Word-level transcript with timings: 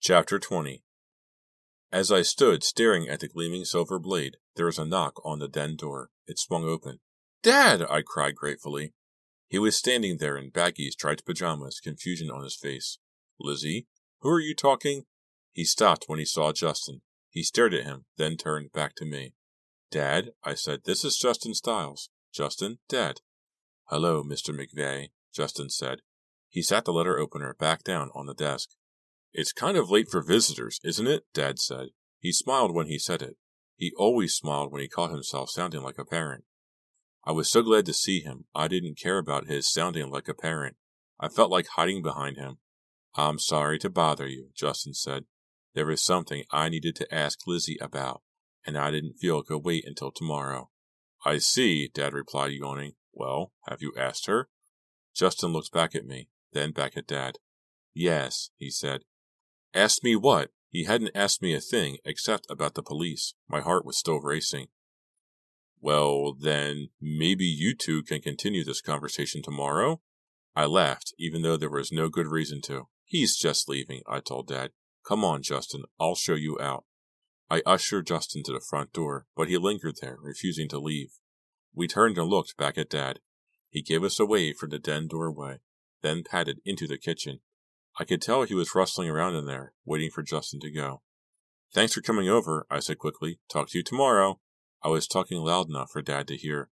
Chapter 0.00 0.38
20 0.38 0.84
As 1.90 2.12
I 2.12 2.22
stood 2.22 2.62
staring 2.62 3.08
at 3.08 3.18
the 3.18 3.26
gleaming 3.26 3.64
silver 3.64 3.98
blade, 3.98 4.36
there 4.54 4.66
was 4.66 4.78
a 4.78 4.84
knock 4.84 5.20
on 5.24 5.40
the 5.40 5.48
den 5.48 5.74
door. 5.74 6.10
It 6.28 6.38
swung 6.38 6.64
open. 6.64 7.00
Dad! 7.42 7.82
I 7.82 8.02
cried 8.02 8.36
gratefully. 8.36 8.94
He 9.48 9.58
was 9.58 9.76
standing 9.76 10.18
there 10.18 10.36
in 10.36 10.50
baggy 10.50 10.92
striped 10.92 11.26
pajamas, 11.26 11.80
confusion 11.80 12.30
on 12.30 12.44
his 12.44 12.54
face. 12.54 12.98
Lizzie? 13.40 13.88
Who 14.20 14.30
are 14.30 14.40
you 14.40 14.54
talking? 14.54 15.02
He 15.52 15.64
stopped 15.64 16.04
when 16.06 16.20
he 16.20 16.24
saw 16.24 16.52
Justin. 16.52 17.02
He 17.28 17.42
stared 17.42 17.74
at 17.74 17.84
him, 17.84 18.04
then 18.16 18.36
turned 18.36 18.72
back 18.72 18.94
to 18.96 19.04
me. 19.04 19.34
Dad, 19.90 20.30
I 20.44 20.54
said, 20.54 20.82
this 20.84 21.04
is 21.04 21.18
Justin 21.18 21.54
Stiles. 21.54 22.08
Justin, 22.32 22.78
Dad. 22.88 23.20
Hello, 23.86 24.22
Mr. 24.22 24.56
McVeigh, 24.56 25.08
Justin 25.34 25.68
said. 25.68 26.02
He 26.48 26.62
sat 26.62 26.84
the 26.84 26.92
letter 26.92 27.18
opener 27.18 27.56
back 27.58 27.82
down 27.82 28.10
on 28.14 28.26
the 28.26 28.34
desk. 28.34 28.70
It's 29.40 29.52
kind 29.52 29.76
of 29.76 29.88
late 29.88 30.10
for 30.10 30.20
visitors, 30.20 30.80
isn't 30.82 31.06
it? 31.06 31.22
Dad 31.32 31.60
said. 31.60 31.90
He 32.18 32.32
smiled 32.32 32.74
when 32.74 32.88
he 32.88 32.98
said 32.98 33.22
it. 33.22 33.36
He 33.76 33.92
always 33.96 34.34
smiled 34.34 34.72
when 34.72 34.82
he 34.82 34.88
caught 34.88 35.12
himself 35.12 35.48
sounding 35.48 35.80
like 35.80 35.96
a 35.96 36.04
parent. 36.04 36.42
I 37.24 37.30
was 37.30 37.48
so 37.48 37.62
glad 37.62 37.86
to 37.86 37.92
see 37.92 38.18
him. 38.18 38.46
I 38.52 38.66
didn't 38.66 38.98
care 38.98 39.16
about 39.16 39.46
his 39.46 39.70
sounding 39.72 40.10
like 40.10 40.26
a 40.26 40.34
parent. 40.34 40.74
I 41.20 41.28
felt 41.28 41.52
like 41.52 41.68
hiding 41.76 42.02
behind 42.02 42.36
him. 42.36 42.58
I'm 43.14 43.38
sorry 43.38 43.78
to 43.78 43.88
bother 43.88 44.26
you, 44.26 44.48
Justin 44.56 44.92
said. 44.92 45.26
There 45.72 45.86
was 45.86 46.02
something 46.02 46.42
I 46.50 46.68
needed 46.68 46.96
to 46.96 47.14
ask 47.14 47.46
Lizzie 47.46 47.78
about, 47.80 48.22
and 48.66 48.76
I 48.76 48.90
didn't 48.90 49.20
feel 49.20 49.38
it 49.38 49.46
could 49.46 49.64
wait 49.64 49.84
until 49.86 50.10
tomorrow. 50.10 50.70
I 51.24 51.38
see, 51.38 51.88
Dad 51.94 52.12
replied, 52.12 52.54
yawning. 52.54 52.94
Well, 53.12 53.52
have 53.68 53.82
you 53.82 53.92
asked 53.96 54.26
her? 54.26 54.48
Justin 55.14 55.52
looked 55.52 55.70
back 55.70 55.94
at 55.94 56.06
me, 56.06 56.28
then 56.52 56.72
back 56.72 56.96
at 56.96 57.06
Dad. 57.06 57.36
Yes, 57.94 58.50
he 58.56 58.68
said. 58.68 59.02
Asked 59.78 60.02
me 60.02 60.16
what? 60.16 60.50
He 60.70 60.86
hadn't 60.86 61.12
asked 61.14 61.40
me 61.40 61.54
a 61.54 61.60
thing 61.60 61.98
except 62.04 62.50
about 62.50 62.74
the 62.74 62.82
police. 62.82 63.34
My 63.48 63.60
heart 63.60 63.86
was 63.86 63.96
still 63.96 64.20
racing. 64.20 64.66
Well, 65.80 66.34
then, 66.34 66.88
maybe 67.00 67.44
you 67.44 67.76
two 67.76 68.02
can 68.02 68.20
continue 68.20 68.64
this 68.64 68.80
conversation 68.80 69.40
tomorrow? 69.40 70.00
I 70.56 70.64
laughed, 70.64 71.14
even 71.16 71.42
though 71.42 71.56
there 71.56 71.70
was 71.70 71.92
no 71.92 72.08
good 72.08 72.26
reason 72.26 72.60
to. 72.62 72.88
He's 73.04 73.36
just 73.36 73.68
leaving, 73.68 74.02
I 74.04 74.18
told 74.18 74.48
Dad. 74.48 74.72
Come 75.06 75.24
on, 75.24 75.44
Justin, 75.44 75.84
I'll 76.00 76.16
show 76.16 76.34
you 76.34 76.58
out. 76.60 76.84
I 77.48 77.62
ushered 77.64 78.08
Justin 78.08 78.42
to 78.46 78.52
the 78.52 78.60
front 78.68 78.92
door, 78.92 79.26
but 79.36 79.46
he 79.46 79.56
lingered 79.58 79.98
there, 80.02 80.18
refusing 80.20 80.68
to 80.70 80.80
leave. 80.80 81.12
We 81.72 81.86
turned 81.86 82.18
and 82.18 82.26
looked 82.26 82.56
back 82.56 82.78
at 82.78 82.90
Dad. 82.90 83.20
He 83.70 83.82
gave 83.82 84.02
us 84.02 84.18
a 84.18 84.26
wave 84.26 84.56
from 84.56 84.70
the 84.70 84.80
den 84.80 85.06
doorway, 85.06 85.60
then 86.02 86.24
padded 86.28 86.58
into 86.64 86.88
the 86.88 86.98
kitchen. 86.98 87.38
I 87.98 88.04
could 88.04 88.22
tell 88.22 88.44
he 88.44 88.54
was 88.54 88.74
rustling 88.74 89.10
around 89.10 89.34
in 89.34 89.46
there, 89.46 89.72
waiting 89.84 90.10
for 90.10 90.22
Justin 90.22 90.60
to 90.60 90.70
go. 90.70 91.02
Thanks 91.74 91.94
for 91.94 92.00
coming 92.00 92.28
over, 92.28 92.66
I 92.70 92.78
said 92.78 92.98
quickly. 92.98 93.40
Talk 93.50 93.68
to 93.70 93.78
you 93.78 93.84
tomorrow. 93.84 94.40
I 94.82 94.88
was 94.88 95.08
talking 95.08 95.38
loud 95.38 95.68
enough 95.68 95.90
for 95.90 96.00
Dad 96.00 96.28
to 96.28 96.36
hear. 96.36 96.70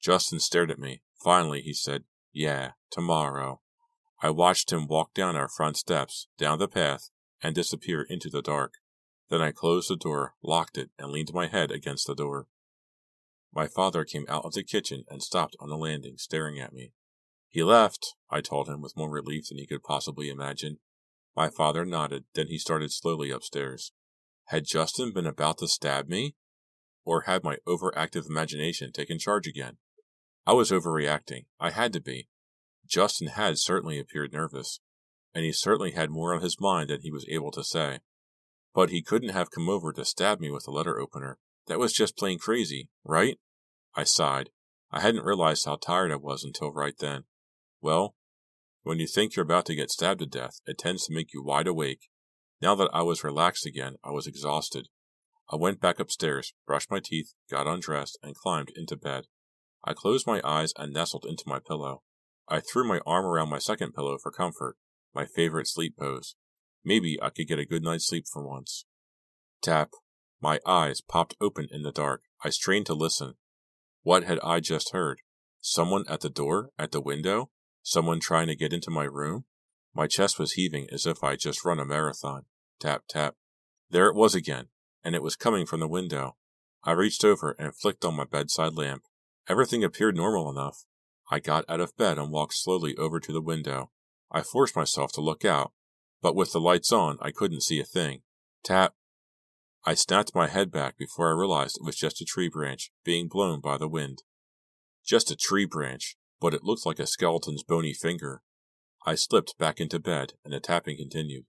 Justin 0.00 0.38
stared 0.38 0.70
at 0.70 0.78
me. 0.78 1.02
Finally, 1.22 1.62
he 1.62 1.74
said, 1.74 2.04
Yeah, 2.32 2.72
tomorrow. 2.90 3.60
I 4.22 4.30
watched 4.30 4.72
him 4.72 4.86
walk 4.86 5.12
down 5.12 5.34
our 5.34 5.48
front 5.48 5.76
steps, 5.76 6.28
down 6.38 6.58
the 6.58 6.68
path, 6.68 7.10
and 7.42 7.54
disappear 7.54 8.06
into 8.08 8.30
the 8.30 8.42
dark. 8.42 8.74
Then 9.28 9.40
I 9.40 9.50
closed 9.50 9.90
the 9.90 9.96
door, 9.96 10.34
locked 10.42 10.78
it, 10.78 10.90
and 10.98 11.10
leaned 11.10 11.32
my 11.34 11.48
head 11.48 11.70
against 11.70 12.06
the 12.06 12.14
door. 12.14 12.46
My 13.52 13.66
father 13.66 14.04
came 14.04 14.26
out 14.28 14.44
of 14.44 14.52
the 14.52 14.62
kitchen 14.62 15.04
and 15.08 15.22
stopped 15.22 15.56
on 15.58 15.68
the 15.68 15.76
landing, 15.76 16.16
staring 16.16 16.60
at 16.60 16.72
me. 16.72 16.92
He 17.50 17.64
left, 17.64 18.14
I 18.30 18.40
told 18.40 18.68
him 18.68 18.80
with 18.80 18.96
more 18.96 19.10
relief 19.10 19.48
than 19.48 19.58
he 19.58 19.66
could 19.66 19.82
possibly 19.82 20.30
imagine. 20.30 20.78
My 21.36 21.50
father 21.50 21.84
nodded, 21.84 22.24
then 22.34 22.46
he 22.46 22.58
started 22.58 22.92
slowly 22.92 23.30
upstairs. 23.30 23.92
Had 24.46 24.66
Justin 24.66 25.12
been 25.12 25.26
about 25.26 25.58
to 25.58 25.68
stab 25.68 26.08
me? 26.08 26.36
Or 27.04 27.22
had 27.22 27.42
my 27.42 27.56
overactive 27.66 28.28
imagination 28.28 28.92
taken 28.92 29.18
charge 29.18 29.48
again? 29.48 29.78
I 30.46 30.52
was 30.52 30.70
overreacting. 30.70 31.46
I 31.58 31.70
had 31.70 31.92
to 31.94 32.00
be. 32.00 32.28
Justin 32.86 33.28
had 33.28 33.58
certainly 33.58 33.98
appeared 33.98 34.32
nervous, 34.32 34.80
and 35.34 35.44
he 35.44 35.52
certainly 35.52 35.92
had 35.92 36.10
more 36.10 36.34
on 36.34 36.42
his 36.42 36.60
mind 36.60 36.90
than 36.90 37.00
he 37.00 37.10
was 37.10 37.26
able 37.28 37.50
to 37.52 37.64
say. 37.64 38.00
But 38.74 38.90
he 38.90 39.02
couldn't 39.02 39.30
have 39.30 39.50
come 39.50 39.68
over 39.68 39.92
to 39.92 40.04
stab 40.04 40.40
me 40.40 40.50
with 40.50 40.68
a 40.68 40.72
letter 40.72 41.00
opener. 41.00 41.38
That 41.66 41.78
was 41.80 41.92
just 41.92 42.16
plain 42.16 42.38
crazy, 42.38 42.88
right? 43.04 43.38
I 43.94 44.04
sighed. 44.04 44.50
I 44.92 45.00
hadn't 45.00 45.24
realized 45.24 45.66
how 45.66 45.76
tired 45.76 46.12
I 46.12 46.16
was 46.16 46.44
until 46.44 46.72
right 46.72 46.94
then. 46.98 47.24
Well, 47.80 48.14
when 48.82 48.98
you 48.98 49.06
think 49.06 49.36
you're 49.36 49.44
about 49.44 49.66
to 49.66 49.74
get 49.74 49.90
stabbed 49.90 50.20
to 50.20 50.26
death, 50.26 50.60
it 50.66 50.78
tends 50.78 51.06
to 51.06 51.14
make 51.14 51.32
you 51.32 51.42
wide 51.42 51.66
awake. 51.66 52.08
Now 52.60 52.74
that 52.74 52.90
I 52.92 53.02
was 53.02 53.24
relaxed 53.24 53.66
again, 53.66 53.96
I 54.04 54.10
was 54.10 54.26
exhausted. 54.26 54.88
I 55.52 55.56
went 55.56 55.80
back 55.80 55.98
upstairs, 55.98 56.52
brushed 56.66 56.90
my 56.90 57.00
teeth, 57.02 57.32
got 57.50 57.66
undressed, 57.66 58.18
and 58.22 58.36
climbed 58.36 58.72
into 58.76 58.96
bed. 58.96 59.24
I 59.84 59.94
closed 59.94 60.26
my 60.26 60.40
eyes 60.44 60.72
and 60.76 60.92
nestled 60.92 61.24
into 61.28 61.44
my 61.46 61.58
pillow. 61.58 62.02
I 62.48 62.60
threw 62.60 62.86
my 62.86 63.00
arm 63.06 63.24
around 63.24 63.48
my 63.48 63.58
second 63.58 63.92
pillow 63.92 64.18
for 64.22 64.30
comfort, 64.30 64.76
my 65.14 65.24
favorite 65.24 65.66
sleep 65.66 65.96
pose. 65.98 66.36
Maybe 66.84 67.18
I 67.20 67.30
could 67.30 67.48
get 67.48 67.58
a 67.58 67.66
good 67.66 67.82
night's 67.82 68.08
sleep 68.08 68.24
for 68.30 68.46
once. 68.46 68.84
Tap. 69.62 69.90
My 70.40 70.58
eyes 70.66 71.00
popped 71.00 71.36
open 71.40 71.68
in 71.70 71.82
the 71.82 71.92
dark. 71.92 72.22
I 72.44 72.50
strained 72.50 72.86
to 72.86 72.94
listen. 72.94 73.34
What 74.02 74.24
had 74.24 74.38
I 74.42 74.60
just 74.60 74.92
heard? 74.92 75.20
Someone 75.60 76.04
at 76.08 76.20
the 76.20 76.30
door? 76.30 76.70
At 76.78 76.92
the 76.92 77.00
window? 77.00 77.50
Someone 77.82 78.20
trying 78.20 78.46
to 78.48 78.56
get 78.56 78.72
into 78.72 78.90
my 78.90 79.04
room? 79.04 79.44
My 79.94 80.06
chest 80.06 80.38
was 80.38 80.52
heaving 80.52 80.86
as 80.92 81.06
if 81.06 81.24
I 81.24 81.30
had 81.30 81.40
just 81.40 81.64
run 81.64 81.80
a 81.80 81.84
marathon. 81.84 82.44
Tap, 82.78 83.04
tap. 83.08 83.34
There 83.90 84.06
it 84.06 84.14
was 84.14 84.34
again, 84.34 84.68
and 85.02 85.14
it 85.14 85.22
was 85.22 85.36
coming 85.36 85.66
from 85.66 85.80
the 85.80 85.88
window. 85.88 86.36
I 86.84 86.92
reached 86.92 87.24
over 87.24 87.56
and 87.58 87.74
flicked 87.74 88.04
on 88.04 88.14
my 88.14 88.24
bedside 88.24 88.74
lamp. 88.74 89.02
Everything 89.48 89.82
appeared 89.82 90.16
normal 90.16 90.50
enough. 90.50 90.84
I 91.30 91.40
got 91.40 91.64
out 91.68 91.80
of 91.80 91.96
bed 91.96 92.18
and 92.18 92.30
walked 92.30 92.54
slowly 92.54 92.96
over 92.96 93.20
to 93.20 93.32
the 93.32 93.40
window. 93.40 93.90
I 94.30 94.42
forced 94.42 94.76
myself 94.76 95.12
to 95.12 95.20
look 95.20 95.44
out, 95.44 95.72
but 96.22 96.36
with 96.36 96.52
the 96.52 96.60
lights 96.60 96.92
on, 96.92 97.18
I 97.20 97.30
couldn't 97.30 97.62
see 97.62 97.80
a 97.80 97.84
thing. 97.84 98.22
Tap. 98.62 98.94
I 99.84 99.94
snapped 99.94 100.34
my 100.34 100.46
head 100.48 100.70
back 100.70 100.96
before 100.98 101.28
I 101.28 101.38
realized 101.38 101.78
it 101.78 101.84
was 101.84 101.96
just 101.96 102.20
a 102.20 102.24
tree 102.24 102.48
branch 102.48 102.92
being 103.04 103.28
blown 103.28 103.60
by 103.60 103.78
the 103.78 103.88
wind. 103.88 104.22
Just 105.04 105.30
a 105.30 105.36
tree 105.36 105.64
branch 105.64 106.16
but 106.40 106.54
it 106.54 106.64
looked 106.64 106.86
like 106.86 106.98
a 106.98 107.06
skeleton's 107.06 107.62
bony 107.62 107.92
finger. 107.92 108.42
I 109.06 109.14
slipped 109.14 109.58
back 109.58 109.80
into 109.80 109.98
bed, 109.98 110.34
and 110.44 110.52
the 110.52 110.60
tapping 110.60 110.96
continued. 110.96 111.44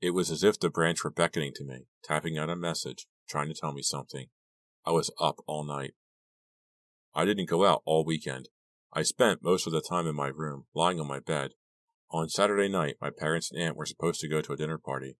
It 0.00 0.10
was 0.10 0.30
as 0.30 0.44
if 0.44 0.58
the 0.58 0.70
branch 0.70 1.02
were 1.02 1.10
beckoning 1.10 1.52
to 1.56 1.64
me, 1.64 1.86
tapping 2.04 2.38
out 2.38 2.50
a 2.50 2.56
message, 2.56 3.06
trying 3.28 3.48
to 3.48 3.54
tell 3.54 3.72
me 3.72 3.82
something. 3.82 4.26
I 4.84 4.90
was 4.92 5.10
up 5.20 5.40
all 5.46 5.64
night. 5.64 5.94
I 7.14 7.24
didn't 7.24 7.48
go 7.48 7.64
out 7.64 7.82
all 7.84 8.04
weekend. 8.04 8.48
I 8.92 9.02
spent 9.02 9.42
most 9.42 9.66
of 9.66 9.72
the 9.72 9.80
time 9.80 10.06
in 10.06 10.14
my 10.14 10.28
room, 10.28 10.66
lying 10.74 11.00
on 11.00 11.08
my 11.08 11.20
bed. 11.20 11.52
On 12.10 12.28
Saturday 12.28 12.68
night, 12.68 12.96
my 13.00 13.10
parents 13.10 13.50
and 13.50 13.60
aunt 13.60 13.76
were 13.76 13.86
supposed 13.86 14.20
to 14.20 14.28
go 14.28 14.40
to 14.40 14.52
a 14.52 14.56
dinner 14.56 14.78
party, 14.78 15.16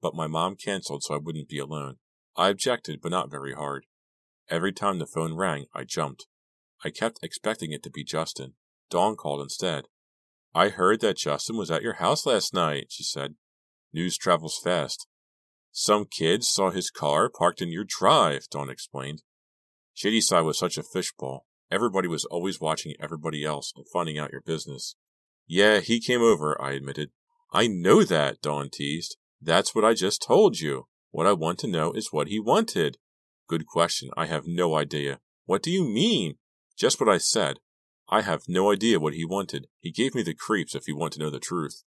but 0.00 0.14
my 0.14 0.26
mom 0.26 0.56
canceled 0.56 1.02
so 1.02 1.14
I 1.14 1.18
wouldn't 1.18 1.48
be 1.48 1.58
alone. 1.58 1.96
I 2.36 2.48
objected, 2.48 3.00
but 3.02 3.10
not 3.10 3.30
very 3.30 3.54
hard. 3.54 3.86
Every 4.48 4.72
time 4.72 4.98
the 4.98 5.06
phone 5.06 5.34
rang, 5.34 5.66
I 5.74 5.84
jumped. 5.84 6.26
I 6.84 6.90
kept 6.90 7.18
expecting 7.22 7.72
it 7.72 7.82
to 7.82 7.90
be 7.90 8.04
Justin. 8.04 8.54
Dawn 8.90 9.16
called 9.16 9.40
instead. 9.40 9.84
I 10.54 10.68
heard 10.68 11.00
that 11.00 11.16
Justin 11.16 11.56
was 11.56 11.70
at 11.70 11.82
your 11.82 11.94
house 11.94 12.26
last 12.26 12.52
night, 12.52 12.86
she 12.90 13.04
said. 13.04 13.36
News 13.92 14.18
travels 14.18 14.60
fast. 14.62 15.06
Some 15.72 16.04
kids 16.04 16.48
saw 16.48 16.70
his 16.70 16.90
car 16.90 17.30
parked 17.30 17.62
in 17.62 17.70
your 17.70 17.84
drive, 17.86 18.48
Dawn 18.50 18.68
explained. 18.68 19.22
Shadyside 19.94 20.44
was 20.44 20.58
such 20.58 20.76
a 20.76 20.82
fishbowl. 20.82 21.46
Everybody 21.70 22.08
was 22.08 22.24
always 22.24 22.60
watching 22.60 22.94
everybody 22.98 23.44
else 23.44 23.72
and 23.76 23.86
finding 23.92 24.18
out 24.18 24.32
your 24.32 24.40
business. 24.40 24.96
Yeah, 25.46 25.78
he 25.78 26.00
came 26.00 26.20
over, 26.20 26.60
I 26.60 26.72
admitted. 26.72 27.10
I 27.52 27.68
know 27.68 28.02
that, 28.02 28.42
Dawn 28.42 28.70
teased. 28.70 29.16
That's 29.40 29.74
what 29.74 29.84
I 29.84 29.94
just 29.94 30.22
told 30.22 30.58
you. 30.58 30.86
What 31.12 31.26
I 31.26 31.32
want 31.32 31.58
to 31.60 31.68
know 31.68 31.92
is 31.92 32.12
what 32.12 32.28
he 32.28 32.40
wanted. 32.40 32.98
Good 33.48 33.66
question. 33.66 34.10
I 34.16 34.26
have 34.26 34.46
no 34.46 34.76
idea. 34.76 35.20
What 35.44 35.62
do 35.62 35.70
you 35.70 35.84
mean? 35.84 36.36
Just 36.76 37.00
what 37.00 37.08
I 37.08 37.18
said. 37.18 37.58
I 38.12 38.22
have 38.22 38.48
no 38.48 38.72
idea 38.72 38.98
what 38.98 39.14
he 39.14 39.24
wanted. 39.24 39.68
He 39.78 39.92
gave 39.92 40.16
me 40.16 40.22
the 40.22 40.34
creeps 40.34 40.74
if 40.74 40.88
you 40.88 40.96
want 40.96 41.12
to 41.12 41.20
know 41.20 41.30
the 41.30 41.38
truth. 41.38 41.84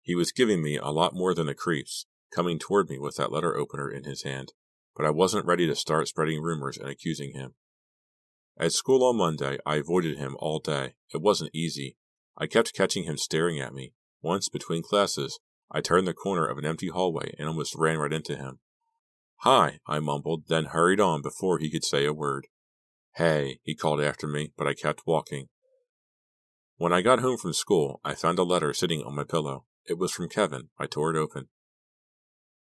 He 0.00 0.14
was 0.14 0.32
giving 0.32 0.62
me 0.62 0.78
a 0.78 0.88
lot 0.88 1.14
more 1.14 1.34
than 1.34 1.46
the 1.46 1.54
creeps, 1.54 2.06
coming 2.34 2.58
toward 2.58 2.88
me 2.88 2.98
with 2.98 3.16
that 3.16 3.30
letter 3.30 3.54
opener 3.54 3.90
in 3.90 4.04
his 4.04 4.22
hand, 4.22 4.54
but 4.96 5.04
I 5.04 5.10
wasn't 5.10 5.44
ready 5.44 5.66
to 5.66 5.76
start 5.76 6.08
spreading 6.08 6.40
rumors 6.40 6.78
and 6.78 6.88
accusing 6.88 7.34
him. 7.34 7.54
At 8.58 8.72
school 8.72 9.04
on 9.04 9.16
Monday, 9.16 9.58
I 9.66 9.76
avoided 9.76 10.16
him 10.16 10.34
all 10.38 10.60
day. 10.60 10.94
It 11.12 11.20
wasn't 11.20 11.54
easy. 11.54 11.98
I 12.38 12.46
kept 12.46 12.72
catching 12.72 13.04
him 13.04 13.18
staring 13.18 13.60
at 13.60 13.74
me. 13.74 13.92
Once, 14.22 14.48
between 14.48 14.82
classes, 14.82 15.40
I 15.70 15.82
turned 15.82 16.06
the 16.06 16.14
corner 16.14 16.46
of 16.46 16.56
an 16.56 16.64
empty 16.64 16.88
hallway 16.88 17.34
and 17.38 17.48
almost 17.48 17.74
ran 17.76 17.98
right 17.98 18.12
into 18.12 18.36
him. 18.36 18.60
Hi, 19.40 19.80
I 19.86 19.98
mumbled, 19.98 20.44
then 20.48 20.66
hurried 20.66 21.00
on 21.00 21.20
before 21.20 21.58
he 21.58 21.70
could 21.70 21.84
say 21.84 22.06
a 22.06 22.14
word. 22.14 22.46
Hey, 23.16 23.60
he 23.62 23.74
called 23.74 24.00
after 24.00 24.26
me, 24.26 24.52
but 24.56 24.66
I 24.66 24.74
kept 24.74 25.06
walking. 25.06 25.48
When 26.76 26.92
I 26.92 27.02
got 27.02 27.20
home 27.20 27.36
from 27.36 27.52
school, 27.52 28.00
I 28.04 28.14
found 28.14 28.38
a 28.38 28.42
letter 28.42 28.72
sitting 28.72 29.02
on 29.02 29.14
my 29.14 29.22
pillow. 29.22 29.66
It 29.86 29.98
was 29.98 30.10
from 30.10 30.28
Kevin. 30.28 30.70
I 30.78 30.86
tore 30.86 31.14
it 31.14 31.18
open. 31.18 31.48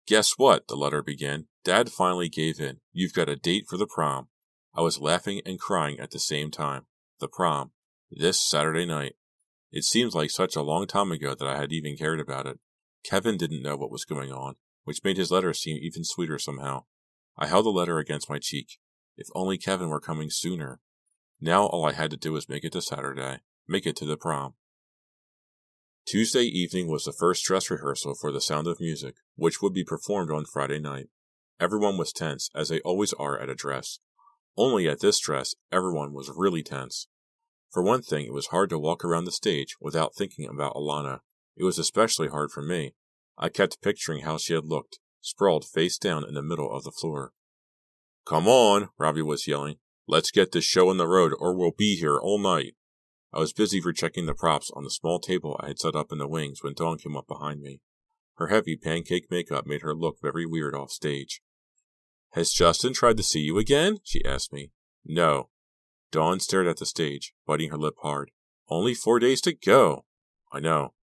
Guess 0.07 0.33
what? 0.37 0.69
The 0.69 0.77
letter 0.77 1.03
began. 1.03 1.47
Dad 1.65 1.91
finally 1.91 2.29
gave 2.29 2.61
in. 2.61 2.81
You've 2.93 3.15
got 3.15 3.31
a 3.31 3.37
date 3.37 3.65
for 3.69 3.79
the 3.79 3.87
prom. 3.87 4.29
I 4.77 4.83
was 4.83 5.01
laughing 5.01 5.41
and 5.47 5.59
crying 5.59 5.99
at 5.99 6.11
the 6.11 6.19
same 6.19 6.51
time. 6.51 6.87
The 7.21 7.29
prom. 7.29 7.71
This 8.11 8.47
Saturday 8.47 8.85
night. 8.85 9.15
It 9.73 9.85
seems 9.85 10.15
like 10.15 10.31
such 10.31 10.57
a 10.57 10.63
long 10.63 10.87
time 10.87 11.11
ago 11.11 11.35
that 11.35 11.49
I 11.49 11.57
had 11.57 11.73
even 11.73 11.97
cared 11.97 12.21
about 12.21 12.47
it. 12.47 12.59
Kevin 13.03 13.39
didn't 13.39 13.63
know 13.63 13.77
what 13.77 13.91
was 13.91 14.05
going 14.05 14.31
on, 14.31 14.57
which 14.85 15.03
made 15.05 15.17
his 15.17 15.31
letter 15.31 15.55
seem 15.55 15.79
even 15.81 16.05
sweeter 16.05 16.39
somehow. 16.39 16.85
I 17.39 17.47
held 17.47 17.65
the 17.65 17.71
letter 17.71 17.99
against 17.99 18.29
my 18.29 18.39
cheek. 18.39 18.79
If 19.17 19.29
only 19.35 19.59
Kevin 19.59 19.89
were 19.89 20.01
coming 20.01 20.31
sooner. 20.31 20.81
Now 21.41 21.67
all 21.67 21.87
I 21.87 21.93
had 21.93 22.11
to 22.11 22.17
do 22.17 22.33
was 22.33 22.49
make 22.49 22.65
it 22.65 22.73
to 22.73 22.83
Saturday, 22.83 23.39
make 23.69 23.87
it 23.87 23.97
to 23.97 24.05
the 24.05 24.17
prom. 24.17 24.55
Tuesday 26.07 26.43
evening 26.43 26.89
was 26.89 27.05
the 27.05 27.13
first 27.13 27.45
dress 27.45 27.71
rehearsal 27.71 28.15
for 28.15 28.31
The 28.31 28.41
Sound 28.41 28.67
of 28.67 28.81
Music, 28.81 29.15
which 29.37 29.63
would 29.63 29.73
be 29.73 29.85
performed 29.85 30.31
on 30.31 30.45
Friday 30.45 30.79
night. 30.79 31.09
Everyone 31.59 31.97
was 31.97 32.13
tense, 32.13 32.51
as 32.55 32.69
they 32.69 32.81
always 32.81 33.13
are 33.15 33.41
at 33.41 33.49
a 33.49 33.55
dress. 33.55 34.01
Only 34.57 34.89
at 34.89 35.01
this 35.01 35.19
dress, 35.19 35.55
everyone 35.73 36.13
was 36.13 36.31
really 36.35 36.63
tense. 36.63 37.09
For 37.73 37.83
one 37.83 38.03
thing, 38.03 38.27
it 38.27 38.33
was 38.33 38.49
hard 38.49 38.71
to 38.71 38.79
walk 38.79 39.05
around 39.05 39.25
the 39.25 39.33
stage 39.33 39.77
without 39.81 40.15
thinking 40.15 40.49
about 40.49 40.75
Alana. 40.75 41.21
It 41.57 41.65
was 41.65 41.79
especially 41.79 42.29
hard 42.29 42.51
for 42.51 42.63
me. 42.63 42.95
I 43.39 43.49
kept 43.49 43.83
picturing 43.83 44.25
how 44.25 44.37
she 44.37 44.53
had 44.53 44.67
looked, 44.67 44.99
sprawled 45.21 45.65
face 45.65 45.99
down 45.99 46.25
in 46.29 46.35
the 46.35 46.43
middle 46.43 46.71
of 46.71 46.85
the 46.85 46.93
floor. 46.93 47.33
Come 48.27 48.49
on, 48.49 48.89
Robbie 48.99 49.23
was 49.23 49.47
yelling. 49.47 49.77
Let's 50.07 50.31
get 50.31 50.53
this 50.53 50.65
show 50.65 50.89
on 50.89 50.97
the 50.97 51.07
road 51.07 51.33
or 51.39 51.55
we'll 51.55 51.73
be 51.77 51.97
here 51.97 52.19
all 52.19 52.39
night. 52.39 52.75
I 53.33 53.39
was 53.39 53.53
busy 53.53 53.81
rechecking 53.81 54.27
the 54.27 54.35
props 54.35 54.71
on 54.75 54.85
the 54.85 54.91
small 54.91 55.19
table 55.19 55.59
I 55.61 55.69
had 55.69 55.79
set 55.79 55.95
up 55.95 56.13
in 56.13 56.19
the 56.19 56.29
wings 56.29 56.63
when 56.63 56.75
Dawn 56.75 56.99
came 56.99 57.17
up 57.17 57.27
behind 57.27 57.61
me. 57.61 57.81
Her 58.37 58.49
heavy 58.49 58.77
pancake 58.77 59.31
makeup 59.31 59.67
made 59.67 59.83
her 59.83 59.95
look 59.95 60.19
very 60.23 60.47
weird 60.47 60.75
off 60.75 60.91
stage. 60.91 61.43
Has 62.33 62.53
Justin 62.53 62.93
tried 62.93 63.17
to 63.17 63.23
see 63.23 63.41
you 63.41 63.59
again? 63.59 63.99
she 64.03 64.25
asked 64.25 64.53
me. 64.53 64.71
No. 65.05 65.51
Dawn 66.11 66.41
stared 66.41 66.67
at 66.67 66.79
the 66.79 66.87
stage, 66.87 67.35
biting 67.47 67.71
her 67.71 67.77
lip 67.77 67.95
hard. 68.03 68.31
Only 68.69 68.95
four 68.95 69.19
days 69.19 69.41
to 69.43 69.53
go. 69.53 70.05
I 70.53 70.61
know. 70.61 70.95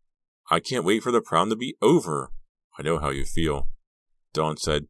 I 0.49 0.59
can't 0.59 0.85
wait 0.85 1.03
for 1.03 1.11
the 1.11 1.21
prom 1.21 1.49
to 1.49 1.55
be 1.55 1.75
over. 1.81 2.31
I 2.77 2.83
know 2.83 2.97
how 2.97 3.09
you 3.09 3.25
feel. 3.25 3.67
Dawn 4.33 4.57
said, 4.57 4.87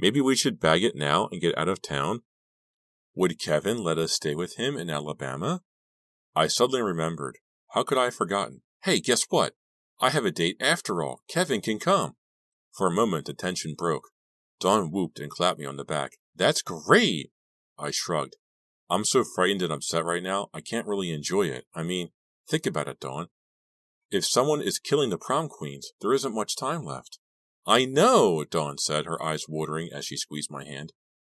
Maybe 0.00 0.22
we 0.22 0.34
should 0.34 0.60
bag 0.60 0.82
it 0.82 0.96
now 0.96 1.28
and 1.30 1.42
get 1.42 1.56
out 1.58 1.68
of 1.68 1.82
town. 1.82 2.22
Would 3.14 3.38
Kevin 3.38 3.82
let 3.84 3.98
us 3.98 4.12
stay 4.12 4.34
with 4.34 4.56
him 4.56 4.78
in 4.78 4.88
Alabama? 4.88 5.60
I 6.34 6.46
suddenly 6.46 6.80
remembered. 6.80 7.38
How 7.72 7.82
could 7.82 7.98
I 7.98 8.04
have 8.04 8.14
forgotten? 8.14 8.62
Hey, 8.84 9.00
guess 9.00 9.24
what? 9.28 9.54
I 10.00 10.08
have 10.08 10.24
a 10.24 10.30
date 10.30 10.56
after 10.58 11.02
all. 11.02 11.22
Kevin 11.28 11.60
can 11.60 11.78
come. 11.78 12.14
For 12.72 12.86
a 12.86 12.92
moment, 12.92 13.26
the 13.26 13.34
tension 13.34 13.74
broke. 13.76 14.08
Dawn 14.58 14.90
whooped 14.90 15.18
and 15.18 15.30
clapped 15.30 15.58
me 15.58 15.66
on 15.66 15.76
the 15.76 15.84
back. 15.84 16.12
That's 16.34 16.62
great! 16.62 17.30
I 17.78 17.90
shrugged. 17.90 18.36
I'm 18.88 19.04
so 19.04 19.22
frightened 19.22 19.62
and 19.62 19.72
upset 19.72 20.04
right 20.04 20.22
now, 20.22 20.48
I 20.54 20.62
can't 20.62 20.86
really 20.86 21.12
enjoy 21.12 21.42
it. 21.42 21.66
I 21.74 21.82
mean, 21.82 22.08
think 22.48 22.64
about 22.64 22.88
it, 22.88 23.00
Dawn. 23.00 23.28
If 24.10 24.24
someone 24.24 24.62
is 24.62 24.78
killing 24.78 25.10
the 25.10 25.18
prom 25.18 25.48
queens, 25.48 25.92
there 26.00 26.12
isn't 26.12 26.34
much 26.34 26.56
time 26.56 26.84
left. 26.84 27.19
I 27.70 27.84
know, 27.84 28.42
Dawn 28.42 28.78
said, 28.78 29.06
her 29.06 29.22
eyes 29.22 29.44
watering 29.48 29.90
as 29.92 30.04
she 30.04 30.16
squeezed 30.16 30.50
my 30.50 30.64
hand. 30.64 30.92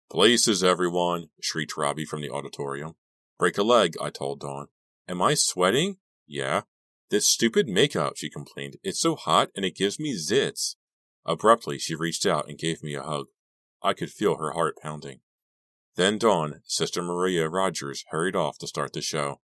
Places, 0.10 0.63
everyone, 0.63 1.28
shrieked 1.42 1.75
Robbie 1.75 2.06
from 2.06 2.22
the 2.22 2.30
auditorium. 2.30 2.94
Break 3.38 3.57
a 3.57 3.63
leg, 3.63 3.98
I 4.00 4.12
told 4.12 4.39
Dawn. 4.39 4.68
Am 5.10 5.22
I 5.22 5.33
sweating? 5.33 5.98
Yeah. 6.25 6.62
This 7.10 7.28
stupid 7.28 7.68
makeup, 7.68 8.13
she 8.16 8.30
complained. 8.30 8.78
It's 8.81 9.01
so 9.01 9.18
hot 9.18 9.50
and 9.57 9.66
it 9.66 9.75
gives 9.75 10.00
me 10.00 10.16
zits. 10.16 10.75
Abruptly, 11.25 11.78
she 11.78 11.95
reached 11.95 12.25
out 12.25 12.48
and 12.48 12.57
gave 12.57 12.81
me 12.81 12.95
a 12.95 13.04
hug. 13.04 13.25
I 13.83 13.92
could 13.92 14.10
feel 14.10 14.38
her 14.38 14.51
heart 14.51 14.75
pounding. 14.81 15.19
Then 15.98 16.18
Dawn, 16.18 16.62
Sister 16.63 17.01
Maria 17.01 17.50
Rogers, 17.50 18.06
hurried 18.12 18.38
off 18.38 18.57
to 18.60 18.68
start 18.68 18.94
the 18.94 19.01
show. 19.01 19.42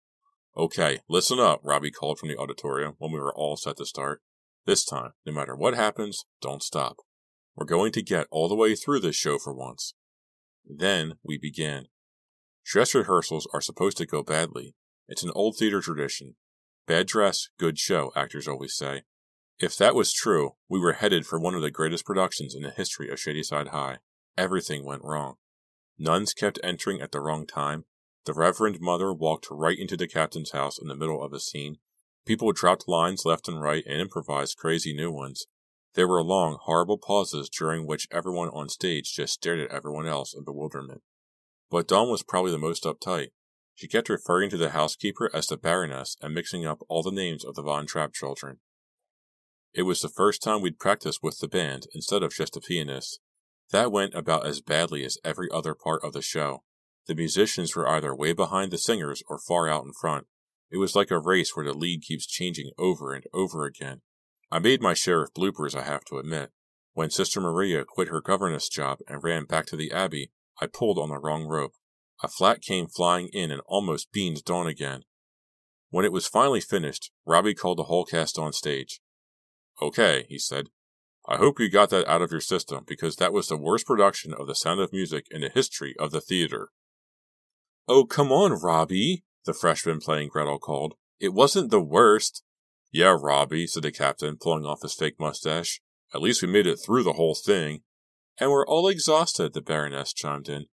Okay, 0.57 0.99
listen 1.09 1.39
up, 1.39 1.61
Robbie 1.63 1.93
called 1.93 2.19
from 2.19 2.29
the 2.29 2.37
auditorium 2.37 2.97
when 2.99 3.13
we 3.13 3.21
were 3.21 3.33
all 3.33 3.57
set 3.57 3.77
to 3.77 3.87
start. 3.87 4.21
This 4.65 4.85
time, 4.85 5.13
no 5.27 5.33
matter 5.33 5.57
what 5.57 5.75
happens, 5.75 6.25
don't 6.41 6.63
stop. 6.63 6.99
We're 7.57 7.67
going 7.67 7.93
to 7.93 8.03
get 8.03 8.29
all 8.31 8.49
the 8.49 8.55
way 8.55 8.75
through 8.75 9.01
this 9.01 9.17
show 9.17 9.39
for 9.39 9.53
once. 9.53 9.95
Then 10.65 11.15
we 11.25 11.37
began. 11.37 11.87
Dress 12.65 12.95
rehearsals 12.95 13.49
are 13.53 13.61
supposed 13.61 13.97
to 13.99 14.07
go 14.07 14.23
badly. 14.23 14.75
It's 15.09 15.25
an 15.25 15.33
old 15.35 15.57
theater 15.57 15.81
tradition. 15.81 16.37
Bad 16.87 17.07
dress, 17.07 17.49
good 17.59 17.79
show, 17.79 18.13
actors 18.15 18.47
always 18.47 18.75
say. 18.75 19.03
If 19.59 19.77
that 19.77 19.95
was 19.95 20.13
true, 20.13 20.55
we 20.69 20.81
were 20.81 20.95
headed 20.95 21.27
for 21.27 21.39
one 21.39 21.55
of 21.55 21.63
the 21.63 21.71
greatest 21.71 22.05
productions 22.05 22.55
in 22.55 22.63
the 22.63 22.71
history 22.71 23.11
of 23.11 23.21
Shadyside 23.21 23.69
High. 23.69 23.99
Everything 24.37 24.85
went 24.85 25.05
wrong. 25.05 25.35
Nuns 25.99 26.33
kept 26.33 26.59
entering 26.63 27.01
at 27.01 27.13
the 27.13 27.21
wrong 27.21 27.47
time. 27.47 27.85
The 28.25 28.33
Reverend 28.33 28.81
Mother 28.81 29.13
walked 29.13 29.49
right 29.51 29.79
into 29.79 29.97
the 29.97 30.09
captain's 30.09 30.53
house 30.53 30.79
in 30.79 30.89
the 30.89 30.97
middle 30.97 31.23
of 31.23 31.33
a 31.33 31.41
scene. 31.41 31.79
People 32.25 32.53
dropped 32.53 32.87
lines 32.87 33.25
left 33.25 33.49
and 33.49 33.61
right 33.61 33.85
and 33.87 34.01
improvised 34.01 34.57
crazy 34.57 34.95
new 34.95 35.11
ones. 35.11 35.47
There 35.95 36.09
were 36.09 36.23
long, 36.23 36.59
horrible 36.63 36.99
pauses 36.99 37.49
during 37.49 37.87
which 37.87 38.09
everyone 38.11 38.49
on 38.51 38.69
stage 38.69 39.13
just 39.13 39.35
stared 39.35 39.61
at 39.61 39.71
everyone 39.71 40.07
else 40.07 40.35
in 40.35 40.45
bewilderment. 40.45 41.03
But 41.71 41.89
Dawn 41.89 42.11
was 42.11 42.23
probably 42.23 42.53
the 42.53 42.59
most 42.59 42.85
uptight. 42.85 43.29
She 43.75 43.89
kept 43.89 44.09
referring 44.09 44.51
to 44.51 44.57
the 44.57 44.71
housekeeper 44.71 45.31
as 45.35 45.47
the 45.47 45.57
Baroness 45.57 46.17
and 46.23 46.35
mixing 46.35 46.65
up 46.65 46.83
all 46.89 47.03
the 47.03 47.11
names 47.11 47.45
of 47.45 47.55
the 47.55 47.63
Von 47.63 47.87
Trapp 47.87 48.13
children. 48.13 48.59
It 49.75 49.83
was 49.83 50.03
the 50.03 50.09
first 50.09 50.43
time 50.43 50.61
we'd 50.61 50.79
practiced 50.79 51.23
with 51.23 51.39
the 51.39 51.49
band 51.49 51.87
instead 51.95 52.23
of 52.23 52.35
just 52.35 52.53
the 52.53 52.61
pianist. 52.61 53.21
That 53.71 53.91
went 53.91 54.15
about 54.15 54.47
as 54.47 54.61
badly 54.61 55.03
as 55.05 55.19
every 55.25 55.49
other 55.51 55.75
part 55.75 56.05
of 56.05 56.13
the 56.13 56.23
show. 56.23 56.63
The 57.07 57.15
musicians 57.15 57.75
were 57.75 57.89
either 57.89 58.15
way 58.15 58.33
behind 58.35 58.71
the 58.71 58.79
singers 58.79 59.23
or 59.29 59.39
far 59.39 59.69
out 59.69 59.85
in 59.85 59.93
front. 59.99 60.27
It 60.73 60.79
was 60.79 60.97
like 60.97 61.11
a 61.11 61.19
race 61.19 61.55
where 61.55 61.67
the 61.67 61.75
lead 61.75 62.01
keeps 62.01 62.27
changing 62.27 62.71
over 62.79 63.13
and 63.13 63.25
over 63.35 63.67
again. 63.67 64.01
I 64.51 64.59
made 64.59 64.81
my 64.81 64.95
share 64.95 65.23
of 65.23 65.35
bloopers, 65.35 65.75
I 65.79 65.83
have 65.83 66.05
to 66.07 66.17
admit. 66.17 66.51
When 66.95 67.11
Sister 67.11 67.43
Maria 67.43 67.85
quit 67.85 68.09
her 68.09 68.23
governess 68.23 68.71
job 68.71 69.01
and 69.07 69.23
ran 69.23 69.45
back 69.45 69.67
to 69.67 69.77
the 69.77 69.93
Abbey, 69.93 70.31
I 70.63 70.67
pulled 70.67 70.99
on 70.99 71.11
the 71.11 71.19
wrong 71.19 71.45
rope. 71.45 71.75
A 72.23 72.29
flat 72.29 72.63
came 72.63 72.87
flying 72.87 73.29
in 73.29 73.51
and 73.51 73.61
almost 73.67 74.13
beamed 74.13 74.45
Dawn 74.45 74.67
again. 74.67 75.03
When 75.91 76.07
it 76.07 76.13
was 76.13 76.27
finally 76.27 76.63
finished, 76.63 77.11
Robbie 77.27 77.55
called 77.55 77.79
the 77.79 77.85
whole 77.85 78.07
cast 78.07 78.39
on 78.39 78.55
stage. 78.55 79.01
Okay, 79.83 80.25
he 80.31 80.39
said. 80.39 80.69
I 81.29 81.37
hope 81.37 81.61
you 81.61 81.69
got 81.71 81.91
that 81.91 82.09
out 82.09 82.23
of 82.23 82.31
your 82.31 82.41
system 82.41 82.85
because 82.87 83.17
that 83.17 83.33
was 83.33 83.49
the 83.49 83.59
worst 83.59 83.87
production 83.87 84.33
of 84.33 84.47
The 84.47 84.55
Sound 84.55 84.81
of 84.81 84.93
Music 84.93 85.27
in 85.31 85.43
the 85.43 85.51
history 85.51 85.95
of 85.99 86.13
the 86.13 86.21
theater. 86.21 86.71
Oh, 87.87 88.05
come 88.05 88.33
on, 88.33 88.53
Robbie, 88.53 89.25
the 89.45 89.55
freshman 89.55 90.01
playing 90.01 90.29
Gretel 90.29 90.59
called. 90.59 90.95
It 91.21 91.33
wasn't 91.33 91.71
the 91.71 91.81
worst. 91.81 92.43
Yeah, 92.91 93.17
Robbie, 93.19 93.67
said 93.67 93.85
the 93.85 93.93
captain, 93.93 94.37
pulling 94.41 94.65
off 94.65 94.83
his 94.83 94.95
fake 94.95 95.17
mustache. 95.19 95.81
At 96.15 96.21
least 96.21 96.43
we 96.43 96.49
made 96.49 96.67
it 96.67 96.77
through 96.77 97.05
the 97.05 97.15
whole 97.15 97.35
thing. 97.35 97.81
And 98.39 98.51
we're 98.51 98.67
all 98.67 98.89
exhausted, 98.89 99.53
the 99.53 99.63
Baroness 99.63 100.13
chimed 100.13 100.49
in. 100.49 100.67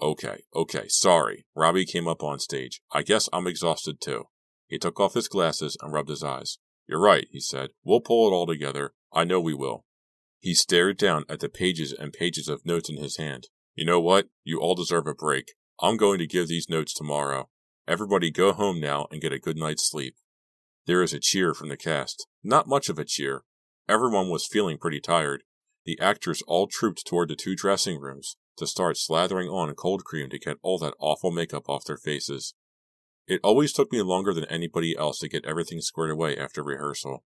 Okay, 0.00 0.42
okay, 0.54 0.88
sorry. 0.88 1.44
Robbie 1.54 1.84
came 1.84 2.08
up 2.08 2.22
on 2.22 2.38
stage. 2.38 2.80
I 2.92 3.02
guess 3.02 3.28
I'm 3.32 3.46
exhausted 3.46 4.00
too. 4.00 4.24
He 4.66 4.78
took 4.78 4.98
off 4.98 5.14
his 5.14 5.28
glasses 5.28 5.76
and 5.82 5.92
rubbed 5.92 6.08
his 6.08 6.24
eyes. 6.24 6.58
You're 6.88 7.00
right, 7.00 7.26
he 7.30 7.40
said. 7.40 7.70
We'll 7.84 8.00
pull 8.00 8.28
it 8.28 8.34
all 8.34 8.46
together. 8.46 8.92
I 9.12 9.24
know 9.24 9.40
we 9.40 9.54
will. 9.54 9.84
He 10.38 10.54
stared 10.54 10.96
down 10.96 11.24
at 11.28 11.40
the 11.40 11.50
pages 11.50 11.92
and 11.92 12.12
pages 12.12 12.48
of 12.48 12.64
notes 12.64 12.88
in 12.88 12.96
his 12.96 13.18
hand. 13.18 13.48
You 13.74 13.84
know 13.84 14.00
what? 14.00 14.28
You 14.42 14.60
all 14.60 14.74
deserve 14.74 15.06
a 15.06 15.14
break. 15.14 15.52
I'm 15.82 15.96
going 15.96 16.18
to 16.18 16.26
give 16.26 16.48
these 16.48 16.68
notes 16.68 16.94
tomorrow. 16.94 17.48
Everybody 17.90 18.30
go 18.30 18.52
home 18.52 18.78
now 18.78 19.08
and 19.10 19.20
get 19.20 19.32
a 19.32 19.40
good 19.40 19.56
night's 19.56 19.90
sleep. 19.90 20.14
There 20.86 21.02
is 21.02 21.12
a 21.12 21.18
cheer 21.18 21.54
from 21.54 21.70
the 21.70 21.76
cast. 21.76 22.28
Not 22.40 22.68
much 22.68 22.88
of 22.88 23.00
a 23.00 23.04
cheer. 23.04 23.42
Everyone 23.88 24.28
was 24.28 24.46
feeling 24.46 24.78
pretty 24.78 25.00
tired. 25.00 25.42
The 25.84 25.98
actors 25.98 26.40
all 26.46 26.68
trooped 26.68 27.04
toward 27.04 27.30
the 27.30 27.34
two 27.34 27.56
dressing 27.56 27.98
rooms 27.98 28.36
to 28.58 28.68
start 28.68 28.94
slathering 28.94 29.52
on 29.52 29.74
cold 29.74 30.04
cream 30.04 30.30
to 30.30 30.38
get 30.38 30.58
all 30.62 30.78
that 30.78 30.94
awful 31.00 31.32
makeup 31.32 31.68
off 31.68 31.84
their 31.84 31.96
faces. 31.96 32.54
It 33.26 33.40
always 33.42 33.72
took 33.72 33.90
me 33.90 34.02
longer 34.02 34.32
than 34.32 34.44
anybody 34.44 34.96
else 34.96 35.18
to 35.18 35.28
get 35.28 35.44
everything 35.44 35.80
squared 35.80 36.12
away 36.12 36.38
after 36.38 36.62
rehearsal. 36.62 37.24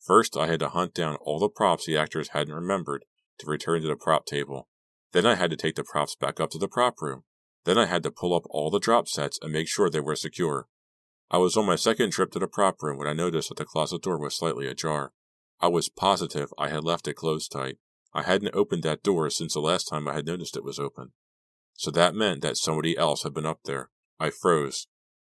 First, 0.00 0.36
I 0.36 0.46
had 0.46 0.60
to 0.60 0.68
hunt 0.68 0.94
down 0.94 1.16
all 1.16 1.40
the 1.40 1.48
props 1.48 1.86
the 1.86 1.96
actors 1.96 2.28
hadn't 2.28 2.54
remembered 2.54 3.04
to 3.40 3.50
return 3.50 3.82
to 3.82 3.88
the 3.88 3.96
prop 3.96 4.26
table. 4.26 4.68
Then 5.10 5.26
I 5.26 5.34
had 5.34 5.50
to 5.50 5.56
take 5.56 5.74
the 5.74 5.82
props 5.82 6.14
back 6.14 6.38
up 6.38 6.50
to 6.50 6.58
the 6.58 6.68
prop 6.68 7.02
room. 7.02 7.24
Then 7.64 7.78
I 7.78 7.86
had 7.86 8.02
to 8.02 8.10
pull 8.10 8.34
up 8.34 8.46
all 8.50 8.70
the 8.70 8.78
drop 8.78 9.08
sets 9.08 9.38
and 9.42 9.52
make 9.52 9.68
sure 9.68 9.88
they 9.88 10.00
were 10.00 10.16
secure. 10.16 10.68
I 11.30 11.38
was 11.38 11.56
on 11.56 11.66
my 11.66 11.76
second 11.76 12.10
trip 12.10 12.30
to 12.32 12.38
the 12.38 12.46
prop 12.46 12.82
room 12.82 12.98
when 12.98 13.08
I 13.08 13.12
noticed 13.12 13.48
that 13.48 13.58
the 13.58 13.64
closet 13.64 14.02
door 14.02 14.18
was 14.18 14.36
slightly 14.36 14.66
ajar. 14.66 15.12
I 15.60 15.68
was 15.68 15.88
positive 15.88 16.52
I 16.58 16.68
had 16.68 16.84
left 16.84 17.08
it 17.08 17.14
closed 17.14 17.52
tight. 17.52 17.78
I 18.12 18.22
hadn't 18.22 18.54
opened 18.54 18.82
that 18.84 19.02
door 19.02 19.30
since 19.30 19.54
the 19.54 19.60
last 19.60 19.84
time 19.84 20.06
I 20.06 20.14
had 20.14 20.26
noticed 20.26 20.56
it 20.56 20.64
was 20.64 20.78
open. 20.78 21.12
So 21.72 21.90
that 21.90 22.14
meant 22.14 22.42
that 22.42 22.56
somebody 22.56 22.96
else 22.96 23.22
had 23.22 23.34
been 23.34 23.46
up 23.46 23.60
there. 23.64 23.90
I 24.20 24.30
froze. 24.30 24.86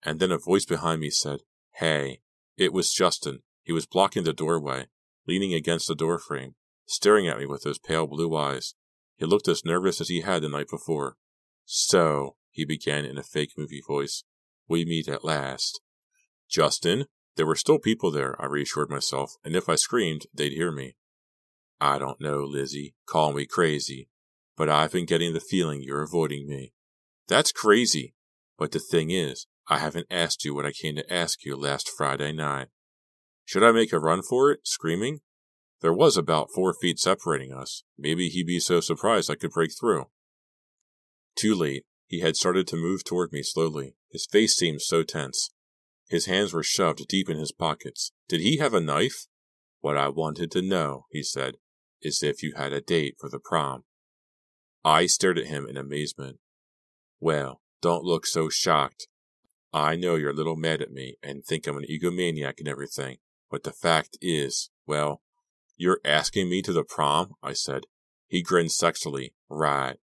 And 0.04 0.20
then 0.20 0.30
a 0.30 0.38
voice 0.38 0.66
behind 0.66 1.00
me 1.00 1.10
said, 1.10 1.40
Hey. 1.76 2.20
It 2.56 2.72
was 2.72 2.92
Justin. 2.92 3.40
He 3.64 3.72
was 3.72 3.86
blocking 3.86 4.24
the 4.24 4.32
doorway, 4.32 4.86
leaning 5.26 5.52
against 5.52 5.88
the 5.88 5.94
doorframe. 5.94 6.54
staring 6.86 7.26
at 7.26 7.38
me 7.38 7.46
with 7.46 7.62
those 7.64 7.78
pale 7.78 8.06
blue 8.06 8.34
eyes. 8.36 8.74
He 9.16 9.26
looked 9.26 9.48
as 9.48 9.64
nervous 9.64 10.00
as 10.00 10.08
he 10.08 10.20
had 10.20 10.42
the 10.42 10.48
night 10.48 10.68
before. 10.68 11.16
So, 11.66 12.36
he 12.50 12.64
began 12.64 13.04
in 13.04 13.18
a 13.18 13.22
fake 13.22 13.52
movie 13.58 13.82
voice, 13.86 14.22
we 14.68 14.84
meet 14.84 15.08
at 15.08 15.24
last. 15.24 15.80
Justin, 16.48 17.06
there 17.36 17.46
were 17.46 17.56
still 17.56 17.78
people 17.78 18.10
there, 18.10 18.40
I 18.40 18.46
reassured 18.46 18.88
myself, 18.88 19.34
and 19.44 19.54
if 19.54 19.68
I 19.68 19.74
screamed, 19.74 20.26
they'd 20.32 20.52
hear 20.52 20.72
me. 20.72 20.96
I 21.80 21.98
don't 21.98 22.20
know, 22.20 22.44
Lizzie. 22.44 22.94
Call 23.06 23.32
me 23.32 23.46
crazy. 23.46 24.08
But 24.56 24.70
I've 24.70 24.92
been 24.92 25.04
getting 25.04 25.34
the 25.34 25.40
feeling 25.40 25.82
you're 25.82 26.02
avoiding 26.02 26.48
me. 26.48 26.72
That's 27.28 27.52
crazy. 27.52 28.14
But 28.56 28.72
the 28.72 28.78
thing 28.78 29.10
is, 29.10 29.46
I 29.68 29.78
haven't 29.78 30.06
asked 30.10 30.44
you 30.44 30.54
what 30.54 30.64
I 30.64 30.72
came 30.72 30.96
to 30.96 31.12
ask 31.12 31.44
you 31.44 31.56
last 31.56 31.90
Friday 31.90 32.32
night. 32.32 32.68
Should 33.44 33.62
I 33.62 33.72
make 33.72 33.92
a 33.92 33.98
run 33.98 34.22
for 34.22 34.50
it, 34.50 34.60
screaming? 34.64 35.20
There 35.82 35.92
was 35.92 36.16
about 36.16 36.48
four 36.54 36.72
feet 36.72 36.98
separating 36.98 37.52
us. 37.52 37.82
Maybe 37.98 38.28
he'd 38.28 38.46
be 38.46 38.60
so 38.60 38.80
surprised 38.80 39.30
I 39.30 39.34
could 39.34 39.50
break 39.50 39.72
through. 39.78 40.06
Too 41.36 41.54
late. 41.54 41.84
He 42.06 42.20
had 42.20 42.36
started 42.36 42.66
to 42.68 42.76
move 42.76 43.04
toward 43.04 43.32
me 43.32 43.42
slowly. 43.42 43.94
His 44.10 44.26
face 44.26 44.56
seemed 44.56 44.80
so 44.80 45.02
tense. 45.02 45.50
His 46.08 46.26
hands 46.26 46.52
were 46.52 46.62
shoved 46.62 47.06
deep 47.08 47.28
in 47.28 47.38
his 47.38 47.52
pockets. 47.52 48.12
Did 48.28 48.40
he 48.40 48.58
have 48.58 48.74
a 48.74 48.80
knife? 48.80 49.26
What 49.80 49.96
I 49.96 50.08
wanted 50.08 50.50
to 50.52 50.62
know, 50.62 51.06
he 51.10 51.22
said, 51.22 51.56
is 52.00 52.22
if 52.22 52.42
you 52.42 52.54
had 52.56 52.72
a 52.72 52.80
date 52.80 53.16
for 53.20 53.28
the 53.28 53.40
prom. 53.40 53.84
I 54.84 55.06
stared 55.06 55.38
at 55.38 55.46
him 55.46 55.66
in 55.68 55.76
amazement. 55.76 56.38
Well, 57.20 57.60
don't 57.82 58.04
look 58.04 58.26
so 58.26 58.48
shocked. 58.48 59.08
I 59.72 59.96
know 59.96 60.14
you're 60.14 60.30
a 60.30 60.34
little 60.34 60.56
mad 60.56 60.80
at 60.80 60.92
me 60.92 61.16
and 61.22 61.44
think 61.44 61.66
I'm 61.66 61.76
an 61.76 61.84
egomaniac 61.90 62.58
and 62.58 62.68
everything, 62.68 63.18
but 63.50 63.64
the 63.64 63.72
fact 63.72 64.16
is, 64.22 64.70
well, 64.86 65.22
you're 65.76 66.00
asking 66.04 66.48
me 66.48 66.62
to 66.62 66.72
the 66.72 66.84
prom? 66.84 67.34
I 67.42 67.52
said. 67.52 67.82
He 68.28 68.42
grinned 68.42 68.70
sexily. 68.70 69.32
Right. 69.50 69.96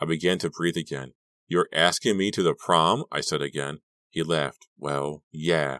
I 0.00 0.04
began 0.04 0.38
to 0.38 0.50
breathe 0.50 0.76
again. 0.76 1.12
You're 1.46 1.68
asking 1.72 2.16
me 2.16 2.30
to 2.32 2.42
the 2.42 2.54
prom? 2.54 3.04
I 3.10 3.20
said 3.20 3.42
again. 3.42 3.78
He 4.10 4.22
laughed. 4.22 4.68
Well, 4.78 5.22
yeah. 5.32 5.78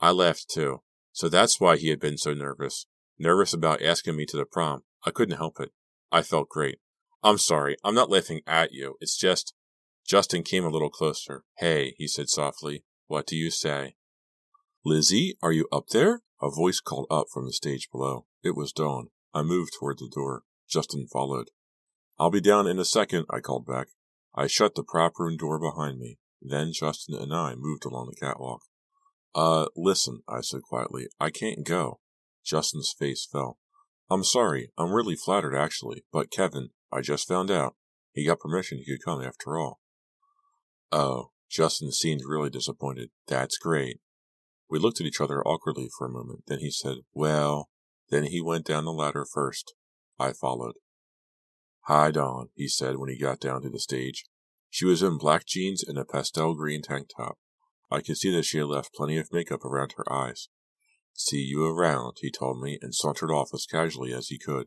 I 0.00 0.10
laughed 0.12 0.48
too. 0.48 0.82
So 1.12 1.28
that's 1.28 1.60
why 1.60 1.76
he 1.76 1.88
had 1.88 2.00
been 2.00 2.18
so 2.18 2.34
nervous. 2.34 2.86
Nervous 3.18 3.52
about 3.52 3.82
asking 3.82 4.16
me 4.16 4.26
to 4.26 4.36
the 4.36 4.44
prom. 4.44 4.82
I 5.04 5.10
couldn't 5.10 5.38
help 5.38 5.60
it. 5.60 5.70
I 6.12 6.22
felt 6.22 6.48
great. 6.48 6.78
I'm 7.22 7.38
sorry. 7.38 7.76
I'm 7.84 7.94
not 7.94 8.10
laughing 8.10 8.40
at 8.46 8.72
you. 8.72 8.96
It's 9.00 9.16
just. 9.16 9.54
Justin 10.06 10.42
came 10.42 10.64
a 10.64 10.70
little 10.70 10.90
closer. 10.90 11.42
Hey, 11.58 11.94
he 11.98 12.06
said 12.06 12.28
softly. 12.28 12.84
What 13.08 13.26
do 13.26 13.36
you 13.36 13.50
say? 13.50 13.96
Lizzie, 14.84 15.36
are 15.42 15.52
you 15.52 15.66
up 15.72 15.88
there? 15.88 16.22
A 16.40 16.50
voice 16.50 16.80
called 16.80 17.06
up 17.10 17.26
from 17.32 17.46
the 17.46 17.52
stage 17.52 17.88
below. 17.90 18.26
It 18.42 18.56
was 18.56 18.72
Dawn. 18.72 19.08
I 19.34 19.42
moved 19.42 19.72
toward 19.78 19.98
the 19.98 20.10
door. 20.12 20.44
Justin 20.68 21.06
followed. 21.12 21.50
I'll 22.18 22.30
be 22.30 22.40
down 22.40 22.66
in 22.66 22.78
a 22.78 22.84
second, 22.84 23.26
I 23.30 23.40
called 23.40 23.66
back. 23.66 23.88
I 24.34 24.46
shut 24.46 24.74
the 24.74 24.82
prop 24.82 25.18
room 25.18 25.36
door 25.36 25.58
behind 25.58 25.98
me. 25.98 26.18
Then 26.40 26.72
Justin 26.72 27.14
and 27.14 27.34
I 27.34 27.54
moved 27.56 27.84
along 27.84 28.10
the 28.10 28.26
catwalk. 28.26 28.62
Uh, 29.34 29.66
listen, 29.76 30.22
I 30.28 30.40
said 30.40 30.62
quietly. 30.62 31.08
I 31.20 31.30
can't 31.30 31.64
go. 31.64 32.00
Justin's 32.44 32.94
face 32.96 33.26
fell. 33.30 33.58
I'm 34.10 34.24
sorry. 34.24 34.70
I'm 34.78 34.92
really 34.92 35.16
flattered, 35.16 35.54
actually. 35.54 36.04
But 36.12 36.30
Kevin, 36.30 36.70
I 36.92 37.02
just 37.02 37.28
found 37.28 37.50
out. 37.50 37.76
He 38.12 38.26
got 38.26 38.40
permission 38.40 38.78
he 38.78 38.84
could 38.84 39.04
come 39.04 39.22
after 39.22 39.56
all. 39.56 39.80
Oh, 40.90 41.30
Justin 41.48 41.92
seemed 41.92 42.22
really 42.26 42.50
disappointed. 42.50 43.10
That's 43.26 43.58
great. 43.58 44.00
We 44.68 44.78
looked 44.78 45.00
at 45.00 45.06
each 45.06 45.20
other 45.20 45.42
awkwardly 45.42 45.88
for 45.96 46.06
a 46.06 46.12
moment. 46.12 46.44
Then 46.46 46.58
he 46.58 46.70
said, 46.70 46.98
Well, 47.12 47.68
then 48.10 48.24
he 48.24 48.40
went 48.40 48.66
down 48.66 48.84
the 48.84 48.92
ladder 48.92 49.24
first. 49.24 49.74
I 50.18 50.32
followed. 50.32 50.74
Hi, 51.88 52.10
Dawn, 52.10 52.50
he 52.54 52.68
said 52.68 52.98
when 52.98 53.08
he 53.08 53.16
got 53.16 53.40
down 53.40 53.62
to 53.62 53.70
the 53.70 53.78
stage. 53.78 54.26
She 54.68 54.84
was 54.84 55.02
in 55.02 55.16
black 55.16 55.46
jeans 55.46 55.82
and 55.82 55.96
a 55.96 56.04
pastel 56.04 56.52
green 56.52 56.82
tank 56.82 57.08
top. 57.16 57.38
I 57.90 58.02
could 58.02 58.18
see 58.18 58.30
that 58.32 58.44
she 58.44 58.58
had 58.58 58.66
left 58.66 58.92
plenty 58.92 59.16
of 59.16 59.32
makeup 59.32 59.64
around 59.64 59.94
her 59.96 60.12
eyes. 60.12 60.50
See 61.14 61.40
you 61.40 61.64
around, 61.64 62.18
he 62.20 62.30
told 62.30 62.60
me, 62.60 62.78
and 62.82 62.94
sauntered 62.94 63.30
off 63.30 63.54
as 63.54 63.64
casually 63.64 64.12
as 64.12 64.28
he 64.28 64.38
could. 64.38 64.66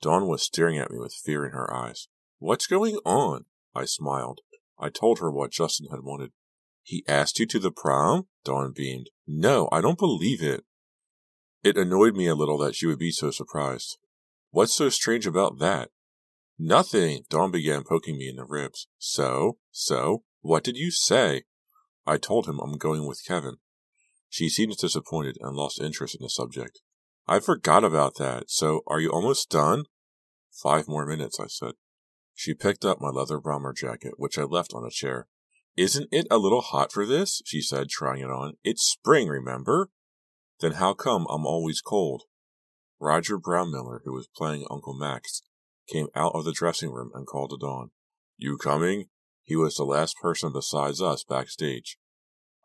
Dawn 0.00 0.26
was 0.26 0.42
staring 0.42 0.78
at 0.78 0.90
me 0.90 0.98
with 0.98 1.12
fear 1.12 1.44
in 1.44 1.52
her 1.52 1.70
eyes. 1.70 2.08
What's 2.38 2.66
going 2.66 2.96
on? 3.04 3.44
I 3.74 3.84
smiled. 3.84 4.40
I 4.78 4.88
told 4.88 5.18
her 5.18 5.30
what 5.30 5.52
Justin 5.52 5.88
had 5.90 6.00
wanted. 6.02 6.30
He 6.82 7.04
asked 7.06 7.38
you 7.38 7.44
to 7.44 7.58
the 7.58 7.70
prom? 7.70 8.26
Dawn 8.46 8.72
beamed. 8.74 9.10
No, 9.26 9.68
I 9.70 9.82
don't 9.82 9.98
believe 9.98 10.42
it. 10.42 10.64
It 11.62 11.76
annoyed 11.76 12.16
me 12.16 12.26
a 12.26 12.34
little 12.34 12.56
that 12.56 12.74
she 12.74 12.86
would 12.86 12.98
be 12.98 13.10
so 13.10 13.30
surprised. 13.30 13.98
What's 14.50 14.72
so 14.72 14.88
strange 14.88 15.26
about 15.26 15.58
that? 15.58 15.90
Nothing. 16.58 17.24
Dawn 17.30 17.52
began 17.52 17.84
poking 17.84 18.18
me 18.18 18.28
in 18.28 18.36
the 18.36 18.44
ribs. 18.44 18.88
So? 18.98 19.58
So? 19.70 20.24
What 20.40 20.64
did 20.64 20.76
you 20.76 20.90
say? 20.90 21.44
I 22.06 22.16
told 22.16 22.48
him 22.48 22.58
I'm 22.58 22.78
going 22.78 23.06
with 23.06 23.24
Kevin. 23.24 23.56
She 24.28 24.48
seemed 24.48 24.76
disappointed 24.76 25.36
and 25.40 25.54
lost 25.54 25.80
interest 25.80 26.16
in 26.16 26.22
the 26.22 26.30
subject. 26.30 26.80
I 27.26 27.40
forgot 27.40 27.84
about 27.84 28.16
that. 28.16 28.50
So, 28.50 28.82
are 28.86 29.00
you 29.00 29.10
almost 29.10 29.50
done? 29.50 29.84
Five 30.50 30.88
more 30.88 31.06
minutes, 31.06 31.38
I 31.38 31.46
said. 31.46 31.72
She 32.34 32.54
picked 32.54 32.84
up 32.84 33.00
my 33.00 33.08
leather 33.08 33.38
bomber 33.40 33.72
jacket, 33.72 34.14
which 34.16 34.38
I 34.38 34.42
left 34.42 34.72
on 34.74 34.84
a 34.84 34.90
chair. 34.90 35.28
Isn't 35.76 36.08
it 36.10 36.26
a 36.30 36.38
little 36.38 36.60
hot 36.60 36.92
for 36.92 37.06
this? 37.06 37.40
she 37.44 37.60
said, 37.60 37.88
trying 37.88 38.20
it 38.20 38.30
on. 38.30 38.54
It's 38.64 38.82
spring, 38.82 39.28
remember? 39.28 39.90
Then 40.60 40.72
how 40.72 40.94
come 40.94 41.26
I'm 41.30 41.46
always 41.46 41.80
cold? 41.80 42.24
Roger 42.98 43.38
Brownmiller, 43.38 44.00
who 44.04 44.12
was 44.12 44.28
playing 44.34 44.66
Uncle 44.70 44.94
Max, 44.94 45.42
came 45.88 46.08
out 46.14 46.32
of 46.34 46.44
the 46.44 46.52
dressing 46.52 46.90
room 46.90 47.10
and 47.14 47.26
called 47.26 47.50
to 47.50 47.56
Dawn. 47.58 47.90
You 48.36 48.56
coming? 48.56 49.06
He 49.42 49.56
was 49.56 49.76
the 49.76 49.84
last 49.84 50.16
person 50.20 50.52
besides 50.52 51.00
us 51.00 51.24
backstage. 51.24 51.98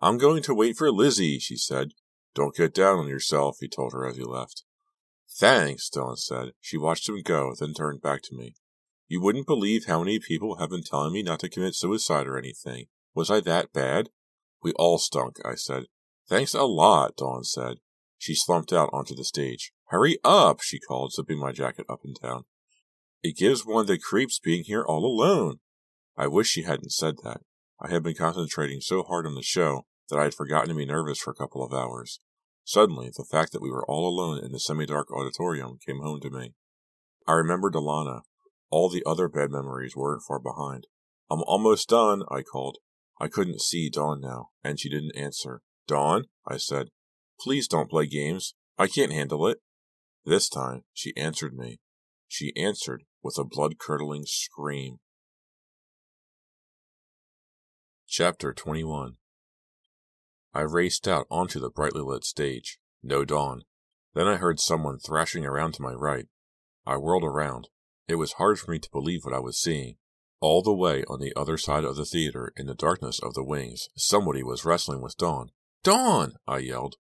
I'm 0.01 0.17
going 0.17 0.43
to 0.43 0.53
wait 0.53 0.75
for 0.75 0.91
Lizzie, 0.91 1.39
she 1.39 1.55
said. 1.55 1.93
Don't 2.35 2.55
get 2.55 2.73
down 2.73 2.99
on 2.99 3.07
yourself, 3.07 3.57
he 3.59 3.67
told 3.67 3.93
her 3.93 4.05
as 4.05 4.17
he 4.17 4.23
left. 4.23 4.63
Thanks, 5.39 5.89
Dawn 5.89 6.17
said. 6.17 6.51
She 6.59 6.77
watched 6.77 7.07
him 7.07 7.21
go, 7.23 7.53
then 7.57 7.73
turned 7.73 8.01
back 8.01 8.21
to 8.23 8.35
me. 8.35 8.55
You 9.07 9.21
wouldn't 9.21 9.47
believe 9.47 9.85
how 9.85 9.99
many 9.99 10.19
people 10.19 10.57
have 10.57 10.69
been 10.69 10.83
telling 10.83 11.13
me 11.13 11.23
not 11.23 11.39
to 11.39 11.49
commit 11.49 11.75
suicide 11.75 12.27
or 12.27 12.37
anything. 12.37 12.85
Was 13.15 13.31
I 13.31 13.39
that 13.41 13.73
bad? 13.73 14.09
We 14.61 14.73
all 14.73 14.97
stunk, 14.97 15.37
I 15.45 15.55
said. 15.55 15.85
Thanks 16.27 16.53
a 16.53 16.63
lot, 16.63 17.17
Dawn 17.17 17.43
said. 17.43 17.77
She 18.17 18.35
slumped 18.35 18.73
out 18.73 18.89
onto 18.93 19.15
the 19.15 19.23
stage. 19.23 19.71
Hurry 19.87 20.17
up, 20.23 20.61
she 20.61 20.79
called, 20.79 21.13
zipping 21.13 21.39
my 21.39 21.51
jacket 21.51 21.85
up 21.89 21.99
and 22.03 22.15
down. 22.21 22.43
It 23.23 23.37
gives 23.37 23.65
one 23.65 23.85
the 23.85 23.97
creeps 23.97 24.37
being 24.37 24.65
here 24.65 24.83
all 24.83 25.05
alone. 25.05 25.59
I 26.17 26.27
wish 26.27 26.49
she 26.49 26.63
hadn't 26.63 26.91
said 26.91 27.15
that. 27.23 27.39
I 27.81 27.89
had 27.89 28.03
been 28.03 28.15
concentrating 28.15 28.81
so 28.81 29.01
hard 29.01 29.25
on 29.25 29.35
the 29.35 29.41
show 29.41 29.85
that 30.09 30.19
I 30.19 30.23
had 30.23 30.33
forgotten 30.33 30.69
to 30.69 30.75
be 30.75 30.85
nervous 30.85 31.19
for 31.19 31.31
a 31.31 31.35
couple 31.35 31.63
of 31.63 31.73
hours. 31.73 32.19
Suddenly, 32.65 33.11
the 33.15 33.25
fact 33.29 33.53
that 33.53 33.61
we 33.61 33.71
were 33.71 33.85
all 33.89 34.07
alone 34.07 34.43
in 34.43 34.51
the 34.51 34.59
semi-dark 34.59 35.09
auditorium 35.11 35.77
came 35.85 35.99
home 35.99 36.19
to 36.19 36.29
me. 36.29 36.53
I 37.25 37.33
remembered 37.33 37.73
Alana. 37.75 38.21
All 38.69 38.89
the 38.89 39.03
other 39.05 39.29
bad 39.29 39.51
memories 39.51 39.95
weren't 39.95 40.23
far 40.27 40.39
behind. 40.39 40.87
I'm 41.31 41.43
almost 41.43 41.89
done, 41.89 42.23
I 42.29 42.41
called. 42.41 42.79
I 43.21 43.29
couldn't 43.29 43.61
see 43.61 43.89
Dawn 43.89 44.19
now, 44.19 44.49
and 44.65 44.79
she 44.79 44.89
didn't 44.89 45.15
answer. 45.15 45.61
Dawn, 45.87 46.25
I 46.45 46.57
said, 46.57 46.89
please 47.39 47.69
don't 47.69 47.89
play 47.89 48.05
games. 48.05 48.53
I 48.77 48.87
can't 48.87 49.13
handle 49.13 49.47
it. 49.47 49.59
This 50.25 50.49
time, 50.49 50.81
she 50.93 51.15
answered 51.15 51.53
me. 51.53 51.79
She 52.27 52.53
answered 52.57 53.03
with 53.23 53.37
a 53.37 53.43
blood-curdling 53.43 54.25
scream. 54.25 54.99
Chapter 58.07 58.53
21 58.53 59.15
I 60.53 60.61
raced 60.61 61.07
out 61.07 61.25
onto 61.31 61.59
the 61.59 61.71
brightly 61.71 62.01
lit 62.01 62.23
stage. 62.25 62.77
No 63.01 63.25
dawn. 63.25 63.63
Then 64.13 64.27
I 64.27 64.35
heard 64.35 64.59
someone 64.59 64.99
thrashing 64.99 65.45
around 65.45 65.73
to 65.75 65.81
my 65.81 65.93
right. 65.93 66.27
I 66.85 66.97
whirled 66.97 67.23
around. 67.23 67.69
It 68.07 68.15
was 68.15 68.33
hard 68.33 68.59
for 68.59 68.69
me 68.69 68.77
to 68.79 68.91
believe 68.91 69.21
what 69.23 69.33
I 69.33 69.39
was 69.39 69.59
seeing. 69.59 69.95
All 70.41 70.61
the 70.61 70.73
way 70.73 71.03
on 71.05 71.19
the 71.19 71.33
other 71.35 71.57
side 71.57 71.85
of 71.85 71.95
the 71.95 72.05
theater, 72.05 72.51
in 72.57 72.67
the 72.67 72.75
darkness 72.75 73.19
of 73.19 73.33
the 73.33 73.43
wings, 73.43 73.87
somebody 73.95 74.43
was 74.43 74.65
wrestling 74.65 75.01
with 75.01 75.17
Dawn. 75.17 75.49
Dawn! 75.83 76.33
I 76.47 76.59
yelled. 76.59 76.97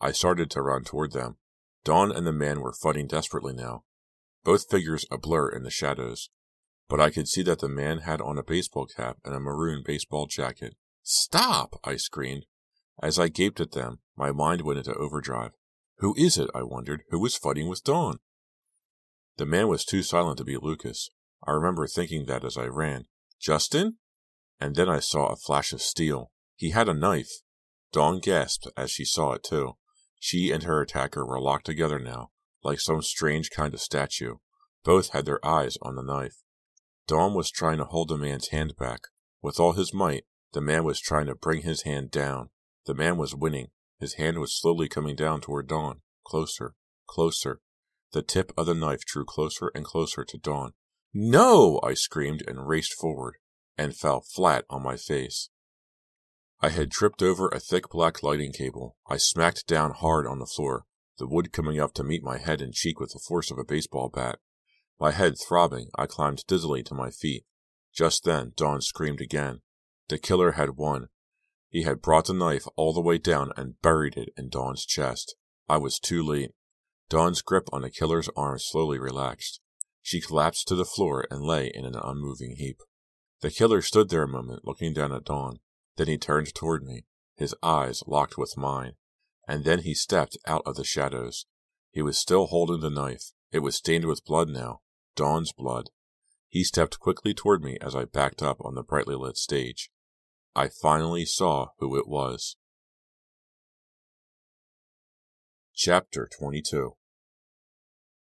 I 0.00 0.12
started 0.12 0.50
to 0.50 0.62
run 0.62 0.82
toward 0.82 1.12
them. 1.12 1.36
Dawn 1.84 2.10
and 2.10 2.26
the 2.26 2.32
man 2.32 2.60
were 2.60 2.72
fighting 2.72 3.06
desperately 3.06 3.52
now, 3.52 3.84
both 4.46 4.70
figures 4.70 5.04
a 5.10 5.18
blur 5.18 5.48
in 5.50 5.64
the 5.64 5.70
shadows. 5.70 6.30
But 6.88 7.00
I 7.00 7.10
could 7.10 7.26
see 7.26 7.42
that 7.42 7.58
the 7.58 7.68
man 7.68 7.98
had 7.98 8.20
on 8.20 8.38
a 8.38 8.44
baseball 8.44 8.86
cap 8.86 9.16
and 9.24 9.34
a 9.34 9.40
maroon 9.40 9.82
baseball 9.84 10.28
jacket. 10.28 10.76
Stop! 11.02 11.80
I 11.82 11.96
screamed. 11.96 12.46
As 13.02 13.18
I 13.18 13.26
gaped 13.26 13.58
at 13.58 13.72
them, 13.72 13.98
my 14.16 14.30
mind 14.30 14.62
went 14.62 14.78
into 14.78 14.94
overdrive. 14.94 15.50
Who 15.98 16.14
is 16.16 16.38
it, 16.38 16.48
I 16.54 16.62
wondered, 16.62 17.02
who 17.10 17.18
was 17.18 17.36
fighting 17.36 17.68
with 17.68 17.82
Dawn? 17.82 18.18
The 19.36 19.46
man 19.46 19.66
was 19.66 19.84
too 19.84 20.02
silent 20.02 20.38
to 20.38 20.44
be 20.44 20.56
Lucas. 20.56 21.10
I 21.44 21.50
remember 21.50 21.88
thinking 21.88 22.26
that 22.26 22.44
as 22.44 22.56
I 22.56 22.66
ran. 22.66 23.06
Justin? 23.40 23.96
And 24.60 24.76
then 24.76 24.88
I 24.88 25.00
saw 25.00 25.26
a 25.26 25.36
flash 25.36 25.72
of 25.72 25.82
steel. 25.82 26.30
He 26.54 26.70
had 26.70 26.88
a 26.88 26.94
knife. 26.94 27.30
Dawn 27.92 28.20
gasped 28.20 28.68
as 28.76 28.92
she 28.92 29.04
saw 29.04 29.32
it 29.32 29.42
too. 29.42 29.72
She 30.20 30.52
and 30.52 30.62
her 30.62 30.80
attacker 30.80 31.26
were 31.26 31.40
locked 31.40 31.66
together 31.66 31.98
now, 31.98 32.30
like 32.66 32.80
some 32.80 33.00
strange 33.00 33.50
kind 33.50 33.72
of 33.72 33.80
statue. 33.80 34.34
Both 34.84 35.10
had 35.10 35.24
their 35.24 35.44
eyes 35.44 35.78
on 35.80 35.94
the 35.94 36.02
knife. 36.02 36.42
Dawn 37.06 37.32
was 37.32 37.50
trying 37.50 37.78
to 37.78 37.84
hold 37.84 38.08
the 38.08 38.18
man's 38.18 38.48
hand 38.48 38.74
back. 38.76 39.00
With 39.40 39.60
all 39.60 39.72
his 39.72 39.94
might, 39.94 40.24
the 40.52 40.60
man 40.60 40.84
was 40.84 41.00
trying 41.00 41.26
to 41.26 41.34
bring 41.34 41.62
his 41.62 41.82
hand 41.82 42.10
down. 42.10 42.50
The 42.84 42.94
man 42.94 43.16
was 43.16 43.34
winning. 43.34 43.68
His 44.00 44.14
hand 44.14 44.38
was 44.38 44.58
slowly 44.58 44.88
coming 44.88 45.14
down 45.16 45.40
toward 45.40 45.68
Dawn. 45.68 46.00
Closer, 46.24 46.74
closer. 47.06 47.60
The 48.12 48.22
tip 48.22 48.52
of 48.56 48.66
the 48.66 48.74
knife 48.74 49.04
drew 49.04 49.24
closer 49.24 49.70
and 49.74 49.84
closer 49.84 50.24
to 50.24 50.38
Dawn. 50.38 50.72
No! 51.14 51.80
I 51.82 51.94
screamed 51.94 52.42
and 52.46 52.68
raced 52.68 52.92
forward, 52.92 53.36
and 53.78 53.96
fell 53.96 54.20
flat 54.20 54.64
on 54.68 54.82
my 54.82 54.96
face. 54.96 55.50
I 56.60 56.70
had 56.70 56.90
tripped 56.90 57.22
over 57.22 57.48
a 57.48 57.60
thick 57.60 57.88
black 57.90 58.22
lighting 58.22 58.52
cable. 58.52 58.96
I 59.08 59.18
smacked 59.18 59.66
down 59.66 59.92
hard 59.92 60.26
on 60.26 60.38
the 60.38 60.46
floor, 60.46 60.84
the 61.18 61.26
wood 61.26 61.52
coming 61.52 61.80
up 61.80 61.94
to 61.94 62.04
meet 62.04 62.22
my 62.22 62.38
head 62.38 62.60
and 62.60 62.74
cheek 62.74 63.00
with 63.00 63.12
the 63.12 63.18
force 63.18 63.50
of 63.50 63.58
a 63.58 63.64
baseball 63.64 64.08
bat. 64.08 64.38
My 65.00 65.12
head 65.12 65.34
throbbing, 65.38 65.88
I 65.96 66.06
climbed 66.06 66.44
dizzily 66.46 66.82
to 66.84 66.94
my 66.94 67.10
feet. 67.10 67.44
Just 67.94 68.24
then, 68.24 68.52
Dawn 68.56 68.80
screamed 68.80 69.20
again. 69.20 69.60
The 70.08 70.18
killer 70.18 70.52
had 70.52 70.76
won. 70.76 71.08
He 71.68 71.82
had 71.82 72.02
brought 72.02 72.26
the 72.26 72.34
knife 72.34 72.66
all 72.76 72.92
the 72.92 73.00
way 73.00 73.18
down 73.18 73.52
and 73.56 73.80
buried 73.82 74.16
it 74.16 74.30
in 74.36 74.48
Dawn's 74.48 74.86
chest. 74.86 75.34
I 75.68 75.78
was 75.78 75.98
too 75.98 76.22
late. 76.22 76.52
Dawn's 77.08 77.42
grip 77.42 77.68
on 77.72 77.82
the 77.82 77.90
killer's 77.90 78.28
arm 78.36 78.58
slowly 78.58 78.98
relaxed. 78.98 79.60
She 80.02 80.20
collapsed 80.20 80.68
to 80.68 80.74
the 80.74 80.84
floor 80.84 81.26
and 81.30 81.42
lay 81.42 81.70
in 81.74 81.84
an 81.84 81.96
unmoving 81.96 82.56
heap. 82.56 82.78
The 83.40 83.50
killer 83.50 83.82
stood 83.82 84.08
there 84.08 84.22
a 84.22 84.28
moment, 84.28 84.64
looking 84.64 84.92
down 84.92 85.12
at 85.12 85.24
Dawn. 85.24 85.58
Then 85.96 86.08
he 86.08 86.18
turned 86.18 86.54
toward 86.54 86.84
me, 86.84 87.04
his 87.36 87.54
eyes 87.62 88.02
locked 88.06 88.38
with 88.38 88.56
mine. 88.56 88.92
And 89.46 89.64
then 89.64 89.80
he 89.80 89.94
stepped 89.94 90.36
out 90.46 90.62
of 90.66 90.76
the 90.76 90.84
shadows. 90.84 91.46
He 91.92 92.02
was 92.02 92.18
still 92.18 92.46
holding 92.46 92.80
the 92.80 92.90
knife. 92.90 93.32
It 93.52 93.60
was 93.60 93.76
stained 93.76 94.04
with 94.04 94.24
blood 94.24 94.48
now, 94.48 94.80
Dawn's 95.14 95.52
blood. 95.52 95.90
He 96.48 96.64
stepped 96.64 97.00
quickly 97.00 97.34
toward 97.34 97.62
me 97.62 97.78
as 97.80 97.94
I 97.94 98.04
backed 98.04 98.42
up 98.42 98.58
on 98.60 98.74
the 98.74 98.82
brightly 98.82 99.14
lit 99.14 99.36
stage. 99.36 99.90
I 100.54 100.68
finally 100.68 101.24
saw 101.24 101.68
who 101.78 101.96
it 101.96 102.08
was. 102.08 102.56
Chapter 105.74 106.28
22 106.38 106.96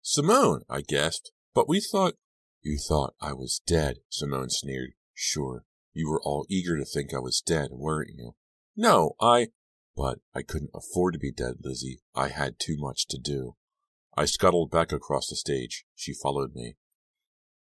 Simone, 0.01 0.63
I 0.69 0.81
gasped, 0.81 1.31
but 1.55 1.69
we 1.69 1.81
thought. 1.81 2.15
You 2.63 2.79
thought 2.79 3.15
I 3.21 3.33
was 3.33 3.61
dead, 3.67 3.99
Simone 4.09 4.49
sneered. 4.51 4.93
Sure, 5.13 5.65
you 5.93 6.09
were 6.09 6.23
all 6.23 6.47
eager 6.49 6.79
to 6.79 6.85
think 6.85 7.13
I 7.13 7.19
was 7.19 7.41
dead, 7.41 7.71
weren't 7.73 8.11
you? 8.17 8.35
No, 8.77 9.13
I. 9.21 9.49
But 9.97 10.19
I 10.35 10.43
couldn't 10.43 10.71
afford 10.75 11.15
to 11.15 11.21
be 11.21 11.33
dead, 11.33 11.57
Lizzie. 11.63 12.01
I 12.15 12.29
had 12.29 12.59
too 12.59 12.77
much 12.79 13.07
to 13.09 13.19
do. 13.19 13.57
I 14.17 14.25
scuttled 14.25 14.71
back 14.71 14.93
across 14.93 15.29
the 15.29 15.37
stage. 15.37 15.85
She 15.95 16.13
followed 16.15 16.55
me. 16.55 16.77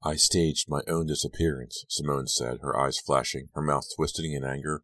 I 0.01 0.15
staged 0.15 0.69
my 0.69 0.81
own 0.87 1.07
disappearance, 1.07 1.83
Simone 1.89 2.27
said, 2.27 2.59
her 2.61 2.77
eyes 2.77 2.97
flashing, 2.97 3.49
her 3.53 3.61
mouth 3.61 3.85
twisting 3.95 4.31
in 4.31 4.45
anger. 4.45 4.83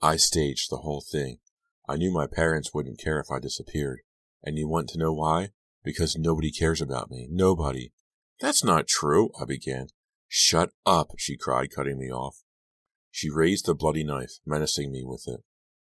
I 0.00 0.16
staged 0.16 0.70
the 0.70 0.78
whole 0.78 1.02
thing. 1.02 1.38
I 1.86 1.96
knew 1.96 2.10
my 2.10 2.26
parents 2.26 2.72
wouldn't 2.72 2.98
care 2.98 3.20
if 3.20 3.30
I 3.30 3.38
disappeared. 3.38 4.00
And 4.42 4.58
you 4.58 4.66
want 4.66 4.88
to 4.90 4.98
know 4.98 5.12
why? 5.12 5.50
Because 5.82 6.16
nobody 6.16 6.50
cares 6.50 6.80
about 6.80 7.10
me. 7.10 7.28
Nobody. 7.30 7.92
That's 8.40 8.64
not 8.64 8.88
true, 8.88 9.30
I 9.40 9.44
began. 9.44 9.88
Shut 10.28 10.70
up, 10.86 11.12
she 11.18 11.36
cried, 11.36 11.70
cutting 11.70 11.98
me 11.98 12.10
off. 12.10 12.42
She 13.10 13.30
raised 13.30 13.66
the 13.66 13.74
bloody 13.74 14.02
knife, 14.02 14.38
menacing 14.46 14.90
me 14.90 15.04
with 15.04 15.24
it. 15.26 15.40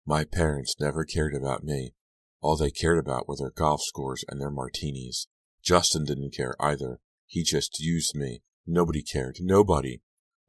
My 0.04 0.24
parents 0.24 0.74
never 0.80 1.04
cared 1.04 1.34
about 1.34 1.62
me. 1.62 1.94
All 2.40 2.56
they 2.56 2.70
cared 2.70 2.98
about 2.98 3.28
were 3.28 3.36
their 3.36 3.50
golf 3.50 3.82
scores 3.82 4.24
and 4.28 4.40
their 4.40 4.50
martinis. 4.50 5.28
Justin 5.62 6.04
didn't 6.04 6.34
care 6.34 6.56
either. 6.60 6.98
He 7.26 7.44
just 7.44 7.78
used 7.78 8.16
me. 8.16 8.42
Nobody 8.66 9.02
cared. 9.02 9.36
Nobody. 9.40 10.02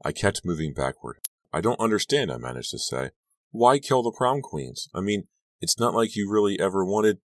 I 0.04 0.12
kept 0.12 0.44
moving 0.44 0.74
backward. 0.74 1.18
I 1.54 1.62
don't 1.62 1.80
understand, 1.80 2.32
I 2.32 2.38
managed 2.38 2.72
to 2.72 2.80
say. 2.80 3.12
Why 3.52 3.78
kill 3.78 4.02
the 4.02 4.12
prom 4.12 4.42
queens? 4.42 4.90
I 4.94 5.02
mean, 5.02 5.28
it's 5.62 5.80
not 5.80 5.94
like 5.94 6.16
you 6.16 6.30
really 6.30 6.60
ever 6.60 6.84
wanted. 6.84 7.20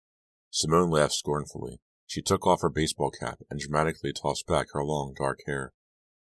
Simone 0.49 0.89
laughed 0.89 1.13
scornfully. 1.13 1.79
She 2.07 2.21
took 2.21 2.47
off 2.47 2.61
her 2.61 2.69
baseball 2.69 3.11
cap 3.11 3.39
and 3.49 3.59
dramatically 3.59 4.13
tossed 4.13 4.47
back 4.47 4.67
her 4.73 4.83
long 4.83 5.13
dark 5.15 5.39
hair. 5.45 5.73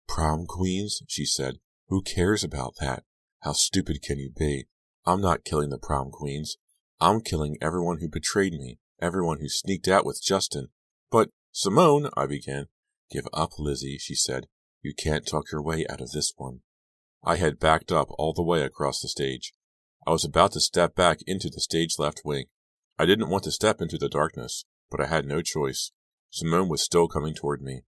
Prom 0.07 0.45
queens? 0.47 1.03
she 1.07 1.25
said. 1.25 1.59
Who 1.89 2.01
cares 2.01 2.43
about 2.43 2.73
that? 2.79 3.03
How 3.41 3.53
stupid 3.53 4.01
can 4.01 4.17
you 4.17 4.31
be? 4.35 4.65
I'm 5.05 5.21
not 5.21 5.45
killing 5.45 5.69
the 5.69 5.77
prom 5.77 6.09
queens. 6.11 6.57
I'm 6.99 7.21
killing 7.21 7.57
everyone 7.61 7.99
who 7.99 8.09
betrayed 8.09 8.53
me, 8.53 8.79
everyone 9.01 9.39
who 9.39 9.49
sneaked 9.49 9.87
out 9.87 10.05
with 10.05 10.23
Justin. 10.23 10.69
But, 11.11 11.29
Simone, 11.51 12.09
I 12.17 12.25
began. 12.25 12.67
Give 13.11 13.27
up, 13.33 13.51
Lizzie, 13.59 13.97
she 13.99 14.15
said. 14.15 14.47
You 14.81 14.93
can't 14.93 15.27
talk 15.27 15.51
your 15.51 15.61
way 15.61 15.85
out 15.89 16.01
of 16.01 16.11
this 16.11 16.33
one. 16.37 16.61
I 17.23 17.37
had 17.37 17.59
backed 17.59 17.91
up 17.91 18.07
all 18.17 18.33
the 18.33 18.43
way 18.43 18.63
across 18.63 19.01
the 19.01 19.07
stage. 19.07 19.53
I 20.07 20.11
was 20.11 20.25
about 20.25 20.51
to 20.53 20.59
step 20.59 20.95
back 20.95 21.19
into 21.25 21.49
the 21.49 21.59
stage 21.59 21.95
left 21.97 22.21
wing. 22.23 22.45
I 22.97 23.05
didn't 23.05 23.29
want 23.29 23.43
to 23.45 23.51
step 23.51 23.81
into 23.81 23.97
the 23.97 24.09
darkness, 24.09 24.65
but 24.89 25.01
I 25.01 25.07
had 25.07 25.25
no 25.25 25.41
choice. 25.41 25.91
Simone 26.29 26.69
was 26.69 26.83
still 26.83 27.07
coming 27.07 27.33
toward 27.33 27.61
me. 27.61 27.81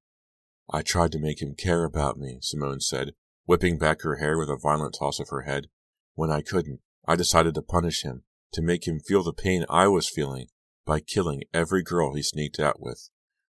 I 0.72 0.82
tried 0.82 1.12
to 1.14 1.20
make 1.20 1.42
him 1.42 1.56
care 1.56 1.84
about 1.84 2.18
me, 2.18 2.40
Simone 2.42 2.82
said, 2.82 3.14
whipping 3.46 3.78
back 3.78 4.02
her 4.02 4.16
hair 4.16 4.38
with 4.38 4.50
a 4.50 4.58
violent 4.58 4.96
toss 5.00 5.20
of 5.20 5.30
her 5.30 5.44
head. 5.44 5.68
When 6.16 6.32
I 6.32 6.42
couldn't, 6.42 6.82
I 7.08 7.16
decided 7.16 7.56
to 7.56 7.62
punish 7.62 8.04
him, 8.04 8.24
to 8.54 8.62
make 8.62 8.88
him 8.88 9.00
feel 9.00 9.24
the 9.24 9.34
pain 9.34 9.66
I 9.70 9.88
was 9.88 10.10
feeling 10.10 10.48
by 10.86 11.00
killing 11.00 11.44
every 11.54 11.84
girl 11.84 12.14
he 12.14 12.22
sneaked 12.22 12.60
out 12.60 12.82
with. 12.82 13.10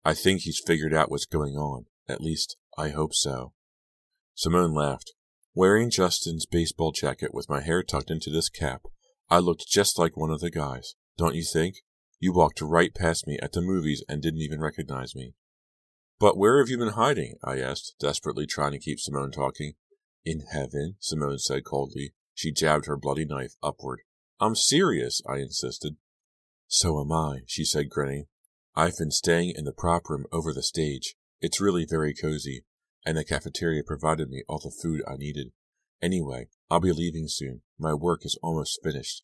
I 0.04 0.14
think 0.14 0.42
he's 0.42 0.62
figured 0.66 0.94
out 0.94 1.10
what's 1.10 1.26
going 1.26 1.56
on. 1.56 1.86
At 2.10 2.22
least, 2.22 2.58
I 2.78 2.90
hope 2.90 3.14
so. 3.14 3.54
Simone 4.36 4.74
laughed. 4.74 5.14
Wearing 5.54 5.90
Justin's 5.90 6.46
baseball 6.46 6.92
jacket 6.92 7.34
with 7.34 7.50
my 7.50 7.62
hair 7.62 7.84
tucked 7.84 8.12
into 8.12 8.30
this 8.30 8.50
cap, 8.50 8.84
I 9.30 9.40
looked 9.40 9.68
just 9.68 9.98
like 9.98 10.16
one 10.16 10.30
of 10.30 10.40
the 10.40 10.52
guys, 10.52 10.96
don't 11.18 11.36
you 11.36 11.44
think? 11.44 11.78
You 12.20 12.34
walked 12.34 12.62
right 12.62 12.94
past 12.94 13.28
me 13.28 13.38
at 13.42 13.52
the 13.54 13.62
movies 13.62 14.04
and 14.08 14.22
didn't 14.22 14.42
even 14.42 14.62
recognize 14.62 15.16
me. 15.16 15.34
But 16.20 16.38
where 16.38 16.60
have 16.60 16.70
you 16.70 16.78
been 16.78 16.94
hiding? 16.94 17.36
I 17.44 17.60
asked, 17.60 17.96
desperately 18.00 18.46
trying 18.46 18.72
to 18.72 18.80
keep 18.80 19.00
Simone 19.00 19.32
talking. 19.32 19.74
In 20.26 20.42
heaven, 20.52 20.96
Simone 21.00 21.40
said 21.40 21.64
coldly. 21.64 22.14
She 22.38 22.52
jabbed 22.52 22.86
her 22.86 22.96
bloody 22.96 23.26
knife 23.26 23.56
upward. 23.64 24.02
I'm 24.40 24.54
serious, 24.54 25.24
I 25.28 25.38
insisted. 25.38 25.96
So 26.68 27.02
am 27.02 27.12
I, 27.12 27.40
she 27.48 27.66
said, 27.66 27.90
grinning. 27.90 28.28
I've 28.76 28.96
been 29.00 29.10
staying 29.10 29.56
in 29.58 29.66
the 29.66 29.74
prop 29.74 30.08
room 30.08 30.28
over 30.32 30.54
the 30.54 30.62
stage. 30.62 31.16
It's 31.42 31.60
really 31.60 31.84
very 31.84 32.14
cozy, 32.14 32.64
and 33.04 33.18
the 33.18 33.24
cafeteria 33.24 33.82
provided 33.84 34.30
me 34.30 34.44
all 34.48 34.60
the 34.60 34.70
food 34.70 35.02
I 35.08 35.16
needed. 35.16 35.48
Anyway, 36.00 36.50
I'll 36.70 36.80
be 36.80 36.92
leaving 36.92 37.26
soon. 37.28 37.62
My 37.80 37.96
work 37.96 38.24
is 38.24 38.38
almost 38.44 38.82
finished. 38.84 39.24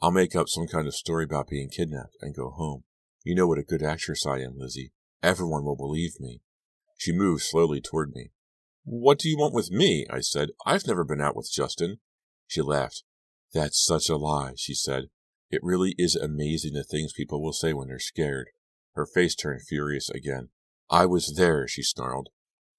I'll 0.00 0.12
make 0.12 0.36
up 0.36 0.48
some 0.48 0.68
kind 0.68 0.86
of 0.86 0.94
story 0.94 1.24
about 1.24 1.48
being 1.48 1.68
kidnapped 1.68 2.16
and 2.20 2.32
go 2.32 2.50
home. 2.50 2.84
You 3.24 3.34
know 3.34 3.48
what 3.48 3.58
a 3.58 3.64
good 3.64 3.82
actress 3.82 4.24
I 4.24 4.38
am, 4.38 4.56
Lizzie. 4.56 4.92
Everyone 5.20 5.64
will 5.64 5.74
believe 5.74 6.20
me. 6.20 6.42
She 6.96 7.10
moved 7.10 7.42
slowly 7.42 7.80
toward 7.80 8.12
me. 8.14 8.30
What 8.84 9.18
do 9.18 9.28
you 9.28 9.36
want 9.36 9.52
with 9.52 9.72
me? 9.72 10.06
I 10.08 10.20
said. 10.20 10.50
I've 10.64 10.86
never 10.86 11.02
been 11.02 11.20
out 11.20 11.34
with 11.34 11.50
Justin. 11.52 11.98
She 12.52 12.60
laughed. 12.60 13.02
That's 13.54 13.82
such 13.82 14.10
a 14.10 14.16
lie, 14.18 14.52
she 14.58 14.74
said. 14.74 15.04
It 15.50 15.64
really 15.64 15.94
is 15.96 16.16
amazing 16.16 16.74
the 16.74 16.84
things 16.84 17.14
people 17.14 17.42
will 17.42 17.54
say 17.54 17.72
when 17.72 17.88
they're 17.88 17.98
scared. 17.98 18.50
Her 18.92 19.06
face 19.06 19.34
turned 19.34 19.62
furious 19.62 20.10
again. 20.10 20.50
I 20.90 21.06
was 21.06 21.36
there, 21.36 21.66
she 21.66 21.82
snarled. 21.82 22.28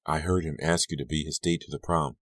I 0.05 0.19
heard 0.19 0.45
him 0.45 0.57
ask 0.61 0.91
you 0.91 0.97
to 0.97 1.07
be 1.07 1.23
his 1.23 1.39
date 1.39 1.61
to 1.61 1.71
the 1.71 1.79
prom. 1.79 2.17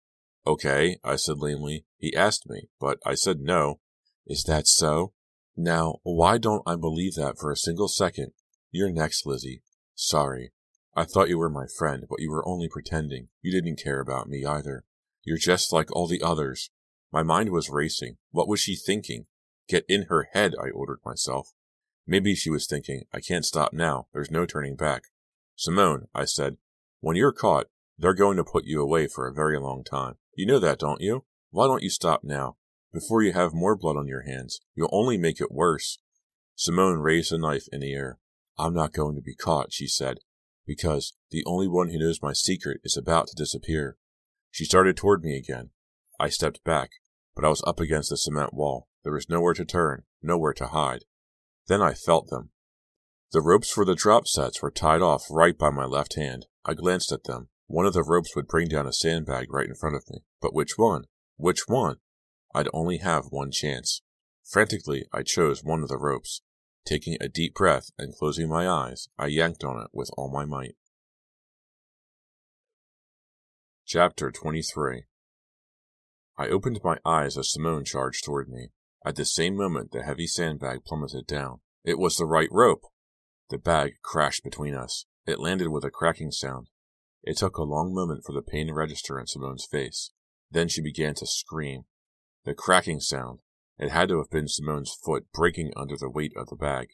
Okay, 0.46 0.98
I 1.04 1.16
said 1.16 1.40
lamely. 1.40 1.86
He 1.98 2.16
asked 2.16 2.48
me, 2.48 2.70
but 2.80 3.00
I 3.04 3.16
said 3.16 3.40
no. 3.40 3.80
Is 4.28 4.44
that 4.44 4.68
so? 4.68 5.14
Now, 5.58 6.02
why 6.04 6.38
don't 6.38 6.62
I 6.68 6.76
believe 6.76 7.16
that 7.16 7.40
for 7.40 7.52
a 7.52 7.58
single 7.58 7.88
second? 7.88 8.34
You're 8.70 8.92
next, 8.92 9.26
Lizzie. 9.26 9.64
Sorry. 9.96 10.52
I 10.96 11.04
thought 11.06 11.30
you 11.30 11.40
were 11.40 11.50
my 11.50 11.66
friend, 11.80 12.06
but 12.08 12.22
you 12.22 12.30
were 12.30 12.48
only 12.48 12.70
pretending. 12.70 13.30
You 13.42 13.52
didn't 13.52 13.82
care 13.84 14.02
about 14.02 14.30
me 14.30 14.46
either. 14.46 14.84
You're 15.24 15.38
just 15.40 15.74
like 15.74 15.92
all 15.92 16.06
the 16.06 16.22
others. 16.22 16.70
My 17.12 17.24
mind 17.24 17.50
was 17.50 17.70
racing. 17.70 18.18
What 18.32 18.48
was 18.48 18.60
she 18.60 18.76
thinking? 18.76 19.26
Get 19.68 19.86
in 19.88 20.04
her 20.04 20.30
head, 20.34 20.54
I 20.62 20.70
ordered 20.70 21.00
myself. 21.06 21.54
Maybe 22.06 22.36
she 22.36 22.50
was 22.50 22.68
thinking, 22.68 23.04
I 23.14 23.20
can't 23.20 23.46
stop 23.46 23.74
now. 23.74 24.08
There's 24.14 24.32
no 24.32 24.46
turning 24.46 24.76
back. 24.76 25.04
Simone, 25.56 26.08
I 26.14 26.26
said, 26.26 26.58
when 27.02 27.16
you're 27.16 27.32
caught, 27.32 27.68
they're 27.98 28.14
going 28.14 28.38
to 28.38 28.44
put 28.44 28.66
you 28.66 28.82
away 28.82 29.08
for 29.08 29.28
a 29.28 29.34
very 29.34 29.60
long 29.60 29.84
time. 29.84 30.16
You 30.36 30.46
know 30.46 30.60
that, 30.60 30.80
don't 30.80 31.02
you? 31.02 31.26
Why 31.52 31.68
don't 31.68 31.84
you 31.84 31.90
stop 31.90 32.24
now? 32.24 32.58
Before 32.94 33.22
you 33.22 33.34
have 33.34 33.54
more 33.54 33.76
blood 33.76 33.98
on 33.98 34.08
your 34.08 34.24
hands, 34.24 34.62
you'll 34.76 34.90
only 34.92 35.18
make 35.18 35.40
it 35.42 35.52
worse. 35.52 36.00
Simone 36.56 37.00
raised 37.00 37.32
the 37.32 37.38
knife 37.38 37.68
in 37.72 37.82
the 37.82 37.94
air. 37.94 38.20
I'm 38.58 38.74
not 38.74 38.94
going 38.94 39.16
to 39.16 39.22
be 39.22 39.36
caught, 39.36 39.72
she 39.72 39.88
said, 39.88 40.20
because 40.66 41.16
the 41.32 41.44
only 41.46 41.68
one 41.68 41.90
who 41.90 42.00
knows 42.00 42.22
my 42.22 42.34
secret 42.34 42.82
is 42.84 42.98
about 42.98 43.28
to 43.28 43.36
disappear. 43.36 43.98
She 44.52 44.66
started 44.66 44.98
toward 44.98 45.24
me 45.24 45.38
again. 45.38 45.70
I 46.20 46.30
stepped 46.30 46.64
back, 46.66 46.90
but 47.36 47.46
I 47.46 47.50
was 47.50 47.64
up 47.66 47.80
against 47.80 48.10
the 48.10 48.18
cement 48.18 48.54
wall. 48.54 48.90
There 49.04 49.14
was 49.14 49.30
nowhere 49.30 49.54
to 49.54 49.64
turn, 49.64 50.04
nowhere 50.22 50.54
to 50.54 50.68
hide. 50.68 51.06
Then 51.68 51.82
I 51.82 51.94
felt 51.94 52.30
them. 52.30 52.50
The 53.32 53.42
ropes 53.42 53.72
for 53.72 53.86
the 53.86 53.96
drop 53.96 54.28
sets 54.28 54.62
were 54.62 54.72
tied 54.72 55.02
off 55.02 55.24
right 55.30 55.58
by 55.58 55.70
my 55.70 55.86
left 55.86 56.16
hand. 56.16 56.48
I 56.66 56.74
glanced 56.74 57.12
at 57.12 57.24
them. 57.24 57.50
One 57.68 57.86
of 57.86 57.94
the 57.94 58.04
ropes 58.04 58.36
would 58.36 58.48
bring 58.48 58.68
down 58.68 58.88
a 58.88 58.94
sandbag 58.94 59.54
right 59.54 59.68
in 59.68 59.76
front 59.76 59.96
of 59.96 60.10
me. 60.10 60.24
But 60.42 60.54
which 60.54 60.78
one? 60.78 61.06
Which 61.38 61.68
one? 61.68 61.98
I'd 62.54 62.68
only 62.74 62.98
have 62.98 63.26
one 63.30 63.52
chance. 63.52 64.02
Frantically, 64.44 65.06
I 65.14 65.22
chose 65.22 65.64
one 65.64 65.84
of 65.84 65.90
the 65.90 65.98
ropes. 65.98 66.42
Taking 66.86 67.18
a 67.22 67.30
deep 67.30 67.54
breath 67.54 67.92
and 67.98 68.16
closing 68.16 68.50
my 68.50 68.68
eyes, 68.68 69.08
I 69.18 69.28
yanked 69.28 69.64
on 69.64 69.80
it 69.80 69.90
with 69.94 70.10
all 70.18 70.32
my 70.32 70.46
might. 70.46 70.76
Chapter 73.86 74.32
23 74.32 75.04
I 76.40 76.48
opened 76.48 76.80
my 76.86 76.98
eyes 77.04 77.38
as 77.38 77.52
Simone 77.52 77.84
charged 77.84 78.24
toward 78.24 78.48
me. 78.48 78.70
At 79.06 79.18
the 79.18 79.26
same 79.26 79.58
moment, 79.58 79.92
the 79.92 80.04
heavy 80.04 80.26
sandbag 80.26 80.86
plummeted 80.86 81.28
down. 81.28 81.60
It 81.84 82.00
was 82.00 82.16
the 82.16 82.26
right 82.26 82.48
rope! 82.50 82.84
The 83.50 83.58
bag 83.58 83.96
crashed 84.02 84.46
between 84.46 84.74
us. 84.74 85.06
It 85.26 85.42
landed 85.42 85.68
with 85.68 85.84
a 85.84 85.92
cracking 85.92 86.32
sound. 86.32 86.70
It 87.24 87.36
took 87.36 87.58
a 87.58 87.64
long 87.64 87.94
moment 87.94 88.24
for 88.24 88.32
the 88.32 88.42
pain 88.42 88.68
to 88.68 88.74
register 88.74 89.20
in 89.20 89.28
Simone's 89.28 89.66
face. 89.66 90.12
Then 90.50 90.70
she 90.70 90.82
began 90.82 91.14
to 91.16 91.28
scream. 91.28 91.84
The 92.46 92.54
cracking 92.54 93.02
sound, 93.02 93.40
it 93.78 93.92
had 93.92 94.08
to 94.08 94.20
have 94.20 94.30
been 94.30 94.48
Simone's 94.48 94.94
foot 94.94 95.26
breaking 95.34 95.74
under 95.76 95.98
the 95.98 96.10
weight 96.10 96.32
of 96.38 96.48
the 96.48 96.56
bag. 96.56 96.92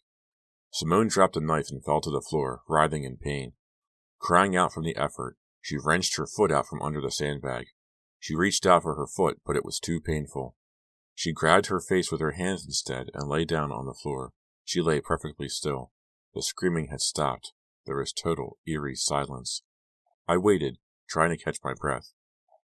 Simone 0.71 1.07
dropped 1.07 1.35
the 1.35 1.39
knife 1.39 1.69
and 1.69 1.85
fell 1.85 2.01
to 2.01 2.09
the 2.09 2.25
floor, 2.27 2.63
writhing 2.67 3.03
in 3.03 3.17
pain. 3.17 3.53
Crying 4.17 4.55
out 4.55 4.73
from 4.73 4.85
the 4.85 4.97
effort, 4.97 5.37
she 5.61 5.77
wrenched 5.77 6.17
her 6.17 6.25
foot 6.25 6.51
out 6.51 6.65
from 6.65 6.81
under 6.81 6.99
the 6.99 7.11
sandbag. 7.11 7.67
She 8.25 8.33
reached 8.33 8.65
out 8.65 8.81
for 8.81 8.95
her 8.95 9.05
foot, 9.05 9.39
but 9.45 9.55
it 9.55 9.63
was 9.63 9.79
too 9.79 10.01
painful. 10.01 10.55
She 11.13 11.31
grabbed 11.31 11.67
her 11.67 11.79
face 11.79 12.11
with 12.11 12.21
her 12.21 12.31
hands 12.31 12.65
instead 12.65 13.11
and 13.13 13.29
lay 13.29 13.45
down 13.45 13.71
on 13.71 13.85
the 13.85 13.93
floor. 13.93 14.31
She 14.63 14.81
lay 14.81 14.99
perfectly 14.99 15.47
still. 15.47 15.91
The 16.33 16.41
screaming 16.41 16.87
had 16.87 17.01
stopped. 17.01 17.53
There 17.85 17.97
was 17.97 18.11
total, 18.11 18.57
eerie 18.65 18.95
silence. 18.95 19.61
I 20.27 20.37
waited, 20.37 20.79
trying 21.07 21.29
to 21.29 21.37
catch 21.37 21.59
my 21.63 21.75
breath. 21.79 22.13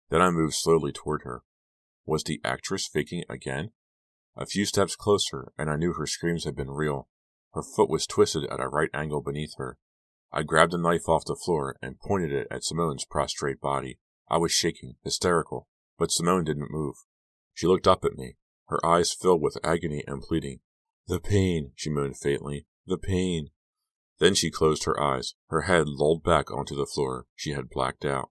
Then 0.09 0.21
I 0.21 0.31
moved 0.31 0.53
slowly 0.53 0.93
toward 0.93 1.23
her. 1.23 1.41
Was 2.05 2.23
the 2.23 2.39
actress 2.45 2.87
faking 2.87 3.25
again? 3.29 3.71
A 4.37 4.45
few 4.45 4.63
steps 4.63 4.95
closer, 4.95 5.51
and 5.57 5.69
I 5.69 5.75
knew 5.75 5.91
her 5.91 6.07
screams 6.07 6.45
had 6.45 6.55
been 6.55 6.71
real. 6.71 7.09
Her 7.53 7.63
foot 7.63 7.89
was 7.89 8.07
twisted 8.07 8.45
at 8.45 8.61
a 8.61 8.69
right 8.69 8.91
angle 8.93 9.21
beneath 9.21 9.55
her. 9.57 9.77
I 10.31 10.43
grabbed 10.43 10.73
a 10.73 10.77
knife 10.77 11.09
off 11.09 11.25
the 11.25 11.35
floor 11.35 11.75
and 11.81 11.99
pointed 11.99 12.31
it 12.31 12.47
at 12.49 12.63
Simone's 12.63 13.03
prostrate 13.03 13.59
body. 13.59 13.99
I 14.29 14.37
was 14.37 14.51
shaking, 14.51 14.95
hysterical, 15.03 15.67
but 15.97 16.11
Simone 16.11 16.43
didn't 16.43 16.71
move. 16.71 16.95
She 17.53 17.67
looked 17.67 17.87
up 17.87 18.05
at 18.05 18.17
me, 18.17 18.37
her 18.67 18.83
eyes 18.85 19.11
filled 19.13 19.41
with 19.41 19.57
agony 19.63 20.03
and 20.07 20.21
pleading. 20.21 20.59
The 21.07 21.19
pain, 21.19 21.71
she 21.75 21.89
moaned 21.89 22.17
faintly. 22.17 22.67
The 22.85 22.97
pain. 22.97 23.49
Then 24.19 24.35
she 24.35 24.51
closed 24.51 24.83
her 24.83 24.99
eyes. 24.99 25.33
Her 25.49 25.61
head 25.61 25.87
lolled 25.87 26.23
back 26.23 26.51
onto 26.51 26.75
the 26.75 26.85
floor. 26.85 27.25
She 27.35 27.51
had 27.51 27.69
blacked 27.69 28.05
out. 28.05 28.29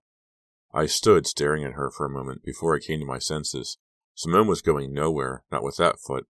I 0.73 0.85
stood 0.85 1.27
staring 1.27 1.63
at 1.65 1.73
her 1.73 1.91
for 1.91 2.05
a 2.05 2.09
moment 2.09 2.43
before 2.43 2.75
I 2.75 2.79
came 2.79 2.99
to 3.01 3.05
my 3.05 3.19
senses. 3.19 3.77
Simone 4.15 4.47
was 4.47 4.61
going 4.61 4.93
nowhere, 4.93 5.43
not 5.51 5.63
with 5.63 5.77
that 5.77 5.99
foot. 5.99 6.27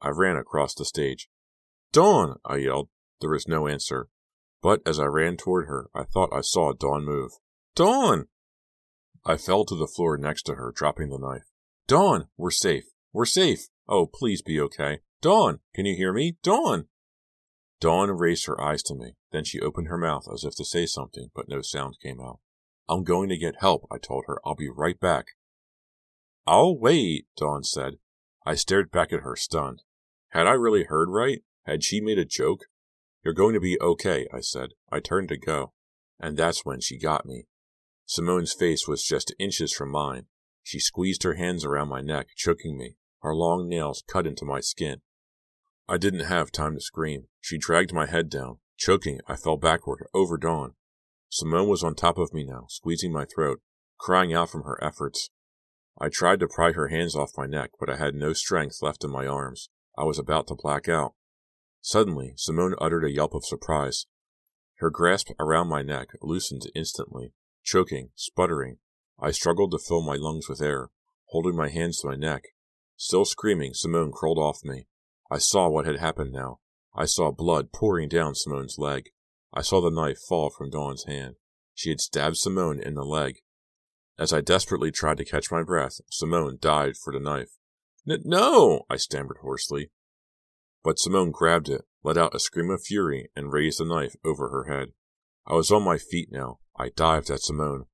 I 0.00 0.10
ran 0.10 0.36
across 0.36 0.74
the 0.74 0.84
stage. 0.84 1.28
Dawn! 1.92 2.38
I 2.44 2.56
yelled. 2.56 2.88
There 3.20 3.30
was 3.30 3.48
no 3.48 3.66
answer. 3.66 4.08
But 4.62 4.82
as 4.84 4.98
I 4.98 5.06
ran 5.06 5.36
toward 5.36 5.66
her, 5.66 5.88
I 5.94 6.04
thought 6.04 6.32
I 6.32 6.40
saw 6.40 6.72
Dawn 6.72 7.04
move. 7.04 7.32
Dawn! 7.74 8.26
I 9.28 9.36
fell 9.36 9.66
to 9.66 9.76
the 9.76 9.86
floor 9.86 10.16
next 10.16 10.44
to 10.44 10.54
her, 10.54 10.72
dropping 10.74 11.10
the 11.10 11.18
knife. 11.18 11.44
Dawn! 11.86 12.28
We're 12.38 12.50
safe. 12.50 12.84
We're 13.12 13.26
safe. 13.26 13.68
Oh, 13.86 14.06
please 14.06 14.40
be 14.40 14.58
okay. 14.58 15.00
Dawn! 15.20 15.60
Can 15.74 15.84
you 15.84 15.94
hear 15.94 16.14
me? 16.14 16.38
Dawn! 16.42 16.86
Dawn 17.78 18.10
raised 18.10 18.46
her 18.46 18.58
eyes 18.58 18.82
to 18.84 18.94
me. 18.94 19.16
Then 19.30 19.44
she 19.44 19.60
opened 19.60 19.88
her 19.88 19.98
mouth 19.98 20.26
as 20.32 20.44
if 20.44 20.56
to 20.56 20.64
say 20.64 20.86
something, 20.86 21.28
but 21.34 21.46
no 21.46 21.60
sound 21.60 21.98
came 22.02 22.22
out. 22.22 22.38
I'm 22.88 23.04
going 23.04 23.28
to 23.28 23.36
get 23.36 23.56
help, 23.60 23.86
I 23.92 23.98
told 23.98 24.24
her. 24.28 24.40
I'll 24.46 24.54
be 24.54 24.70
right 24.70 24.98
back. 24.98 25.26
I'll 26.46 26.78
wait, 26.78 27.26
Dawn 27.36 27.64
said. 27.64 27.98
I 28.46 28.54
stared 28.54 28.90
back 28.90 29.12
at 29.12 29.20
her, 29.20 29.36
stunned. 29.36 29.82
Had 30.30 30.46
I 30.46 30.52
really 30.52 30.84
heard 30.84 31.10
right? 31.10 31.42
Had 31.66 31.84
she 31.84 32.00
made 32.00 32.18
a 32.18 32.24
joke? 32.24 32.64
You're 33.22 33.34
going 33.34 33.52
to 33.52 33.60
be 33.60 33.78
okay, 33.78 34.26
I 34.32 34.40
said. 34.40 34.70
I 34.90 35.00
turned 35.00 35.28
to 35.28 35.36
go. 35.36 35.74
And 36.18 36.38
that's 36.38 36.64
when 36.64 36.80
she 36.80 36.98
got 36.98 37.26
me. 37.26 37.44
Simone's 38.10 38.54
face 38.54 38.88
was 38.88 39.04
just 39.04 39.34
inches 39.38 39.74
from 39.74 39.90
mine. 39.90 40.28
She 40.62 40.80
squeezed 40.80 41.24
her 41.24 41.34
hands 41.34 41.62
around 41.62 41.90
my 41.90 42.00
neck, 42.00 42.28
choking 42.34 42.78
me. 42.78 42.96
Her 43.20 43.34
long 43.34 43.68
nails 43.68 44.02
cut 44.08 44.26
into 44.26 44.46
my 44.46 44.60
skin. 44.60 45.02
I 45.86 45.98
didn't 45.98 46.24
have 46.24 46.50
time 46.50 46.74
to 46.74 46.80
scream. 46.80 47.26
She 47.38 47.58
dragged 47.58 47.92
my 47.92 48.06
head 48.06 48.30
down. 48.30 48.60
Choking, 48.78 49.20
I 49.28 49.36
fell 49.36 49.58
backward, 49.58 50.06
over 50.14 50.38
Dawn. 50.38 50.72
Simone 51.28 51.68
was 51.68 51.84
on 51.84 51.94
top 51.94 52.16
of 52.16 52.32
me 52.32 52.44
now, 52.44 52.64
squeezing 52.70 53.12
my 53.12 53.26
throat, 53.26 53.60
crying 53.98 54.32
out 54.32 54.48
from 54.48 54.62
her 54.62 54.82
efforts. 54.82 55.28
I 56.00 56.08
tried 56.08 56.40
to 56.40 56.48
pry 56.48 56.72
her 56.72 56.88
hands 56.88 57.14
off 57.14 57.36
my 57.36 57.46
neck, 57.46 57.72
but 57.78 57.90
I 57.90 57.96
had 57.96 58.14
no 58.14 58.32
strength 58.32 58.78
left 58.80 59.04
in 59.04 59.10
my 59.10 59.26
arms. 59.26 59.68
I 59.98 60.04
was 60.04 60.18
about 60.18 60.46
to 60.46 60.54
black 60.54 60.88
out. 60.88 61.12
Suddenly, 61.82 62.32
Simone 62.36 62.74
uttered 62.80 63.04
a 63.04 63.12
yelp 63.12 63.34
of 63.34 63.44
surprise. 63.44 64.06
Her 64.76 64.88
grasp 64.88 65.28
around 65.38 65.68
my 65.68 65.82
neck 65.82 66.08
loosened 66.22 66.70
instantly. 66.74 67.34
Choking, 67.62 68.10
sputtering, 68.14 68.78
I 69.20 69.32
struggled 69.32 69.72
to 69.72 69.78
fill 69.78 70.02
my 70.02 70.14
lungs 70.14 70.48
with 70.48 70.62
air, 70.62 70.90
holding 71.26 71.56
my 71.56 71.68
hands 71.68 72.00
to 72.00 72.08
my 72.08 72.14
neck. 72.14 72.44
Still 72.96 73.24
screaming, 73.24 73.74
Simone 73.74 74.12
crawled 74.12 74.38
off 74.38 74.64
me. 74.64 74.86
I 75.30 75.38
saw 75.38 75.68
what 75.68 75.86
had 75.86 75.98
happened 75.98 76.32
now. 76.32 76.60
I 76.94 77.04
saw 77.04 77.30
blood 77.30 77.72
pouring 77.72 78.08
down 78.08 78.34
Simone's 78.34 78.78
leg. 78.78 79.10
I 79.52 79.62
saw 79.62 79.80
the 79.80 79.90
knife 79.90 80.18
fall 80.28 80.50
from 80.50 80.70
Dawn's 80.70 81.04
hand. 81.04 81.36
She 81.74 81.90
had 81.90 82.00
stabbed 82.00 82.36
Simone 82.36 82.80
in 82.80 82.94
the 82.94 83.04
leg. 83.04 83.38
As 84.18 84.32
I 84.32 84.40
desperately 84.40 84.90
tried 84.90 85.18
to 85.18 85.24
catch 85.24 85.50
my 85.50 85.62
breath, 85.62 86.00
Simone 86.10 86.58
dived 86.60 86.96
for 86.96 87.12
the 87.12 87.20
knife. 87.20 87.50
no! 88.04 88.84
I 88.90 88.96
stammered 88.96 89.38
hoarsely. 89.42 89.90
But 90.82 90.98
Simone 90.98 91.30
grabbed 91.30 91.68
it, 91.68 91.82
let 92.02 92.16
out 92.16 92.34
a 92.34 92.40
scream 92.40 92.70
of 92.70 92.82
fury, 92.82 93.30
and 93.36 93.52
raised 93.52 93.80
the 93.80 93.84
knife 93.84 94.16
over 94.24 94.48
her 94.48 94.64
head. 94.64 94.92
I 95.46 95.54
was 95.54 95.70
on 95.70 95.82
my 95.82 95.98
feet 95.98 96.30
now. 96.32 96.58
I 96.80 96.90
dived 96.90 97.28
at 97.28 97.42
Simone. 97.42 97.86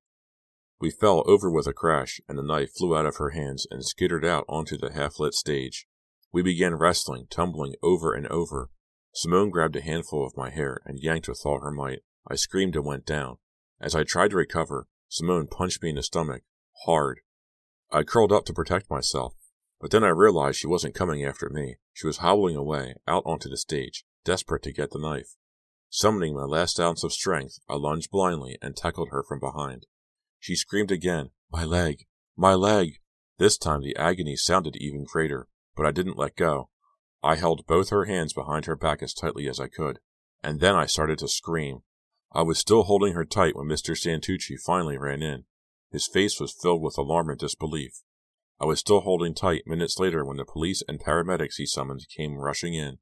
We 0.79 0.91
fell 0.91 1.25
over 1.27 1.51
with 1.51 1.67
a 1.67 1.73
crash, 1.73 2.21
and 2.29 2.37
the 2.37 2.43
knife 2.43 2.75
flew 2.77 2.95
out 2.95 3.07
of 3.07 3.17
her 3.17 3.31
hands 3.31 3.67
and 3.71 3.83
skittered 3.83 4.27
out 4.27 4.45
onto 4.47 4.77
the 4.77 4.93
half 4.93 5.19
lit 5.19 5.33
stage. 5.33 5.87
We 6.31 6.43
began 6.43 6.75
wrestling, 6.75 7.27
tumbling 7.31 7.77
over 7.83 8.13
and 8.13 8.27
over. 8.27 8.69
Simone 9.15 9.49
grabbed 9.49 9.77
a 9.77 9.81
handful 9.81 10.27
of 10.27 10.37
my 10.37 10.51
hair 10.51 10.83
and 10.85 11.01
yanked 11.01 11.29
with 11.29 11.41
all 11.47 11.61
her 11.61 11.71
might. 11.71 12.01
I 12.29 12.35
screamed 12.35 12.77
and 12.77 12.85
went 12.85 13.07
down. 13.07 13.39
As 13.81 13.95
I 13.95 14.05
tried 14.05 14.33
to 14.33 14.37
recover, 14.37 14.87
Simone 15.09 15.47
punched 15.47 15.83
me 15.83 15.91
in 15.91 15.97
the 15.97 16.03
stomach, 16.03 16.43
hard. 16.85 17.21
I 17.91 18.03
curled 18.03 18.33
up 18.33 18.45
to 18.47 18.53
protect 18.53 18.91
myself, 18.91 19.35
but 19.81 19.93
then 19.93 20.05
I 20.05 20.09
realized 20.09 20.59
she 20.59 20.67
wasn't 20.67 20.95
coming 20.95 21.25
after 21.25 21.49
me. 21.49 21.77
She 21.95 22.07
was 22.07 22.19
hobbling 22.19 22.57
away, 22.57 22.97
out 23.09 23.23
onto 23.25 23.49
the 23.49 23.57
stage, 23.57 24.05
desperate 24.25 24.63
to 24.65 24.73
get 24.73 24.91
the 24.91 24.99
knife. 24.99 25.37
Summoning 25.97 26.35
my 26.35 26.43
last 26.43 26.81
ounce 26.81 27.05
of 27.05 27.13
strength, 27.13 27.61
I 27.69 27.77
lunged 27.77 28.11
blindly 28.11 28.59
and 28.61 28.77
tackled 28.77 29.11
her 29.11 29.23
from 29.23 29.39
behind. 29.39 29.87
She 30.41 30.57
screamed 30.57 30.91
again, 30.91 31.31
My 31.53 31.65
leg! 31.65 32.07
My 32.37 32.55
leg! 32.55 32.99
This 33.39 33.57
time 33.57 33.81
the 33.81 33.95
agony 33.95 34.35
sounded 34.35 34.75
even 34.75 35.05
greater, 35.05 35.47
but 35.77 35.87
I 35.87 35.93
didn't 35.93 36.19
let 36.19 36.35
go. 36.35 36.69
I 37.23 37.37
held 37.37 37.69
both 37.69 37.91
her 37.91 38.07
hands 38.07 38.33
behind 38.33 38.65
her 38.65 38.75
back 38.75 39.05
as 39.05 39.15
tightly 39.15 39.47
as 39.47 39.61
I 39.61 39.69
could, 39.69 40.01
and 40.43 40.59
then 40.59 40.75
I 40.75 40.87
started 40.87 41.21
to 41.21 41.29
scream. 41.29 41.85
I 42.33 42.43
was 42.43 42.59
still 42.59 42.83
holding 42.83 43.15
her 43.15 43.25
tight 43.25 43.55
when 43.55 43.69
Mr. 43.69 43.97
Santucci 43.97 44.57
finally 44.59 44.99
ran 44.99 45.23
in. 45.23 45.45
His 45.93 46.09
face 46.09 46.41
was 46.41 46.59
filled 46.61 46.83
with 46.83 46.99
alarm 46.99 47.31
and 47.31 47.39
disbelief. 47.39 48.03
I 48.61 48.65
was 48.65 48.81
still 48.81 49.03
holding 49.03 49.33
tight 49.33 49.63
minutes 49.65 50.01
later 50.01 50.25
when 50.25 50.39
the 50.39 50.45
police 50.45 50.83
and 50.89 50.99
paramedics 50.99 51.55
he 51.59 51.67
summoned 51.67 52.09
came 52.09 52.35
rushing 52.35 52.75
in. 52.75 52.99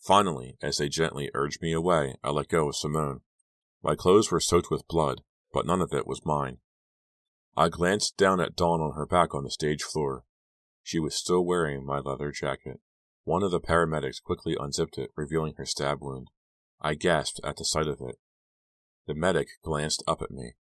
Finally, 0.00 0.56
as 0.62 0.78
they 0.78 0.88
gently 0.88 1.30
urged 1.34 1.60
me 1.60 1.72
away, 1.72 2.16
I 2.22 2.30
let 2.30 2.48
go 2.48 2.68
of 2.68 2.76
Simone. 2.76 3.20
My 3.82 3.94
clothes 3.94 4.30
were 4.30 4.40
soaked 4.40 4.70
with 4.70 4.88
blood, 4.88 5.22
but 5.52 5.66
none 5.66 5.80
of 5.80 5.92
it 5.92 6.06
was 6.06 6.24
mine. 6.24 6.58
I 7.56 7.68
glanced 7.68 8.16
down 8.16 8.40
at 8.40 8.56
Dawn 8.56 8.80
on 8.80 8.94
her 8.94 9.06
back 9.06 9.34
on 9.34 9.44
the 9.44 9.50
stage 9.50 9.82
floor. 9.82 10.24
She 10.82 10.98
was 10.98 11.14
still 11.14 11.44
wearing 11.44 11.84
my 11.84 11.98
leather 11.98 12.30
jacket. 12.30 12.80
One 13.24 13.42
of 13.42 13.50
the 13.50 13.60
paramedics 13.60 14.22
quickly 14.22 14.56
unzipped 14.58 14.96
it, 14.96 15.10
revealing 15.16 15.54
her 15.56 15.66
stab 15.66 16.00
wound. 16.00 16.28
I 16.80 16.94
gasped 16.94 17.40
at 17.44 17.56
the 17.56 17.64
sight 17.64 17.88
of 17.88 18.00
it. 18.00 18.16
The 19.06 19.14
medic 19.14 19.48
glanced 19.64 20.02
up 20.06 20.22
at 20.22 20.30
me. 20.30 20.54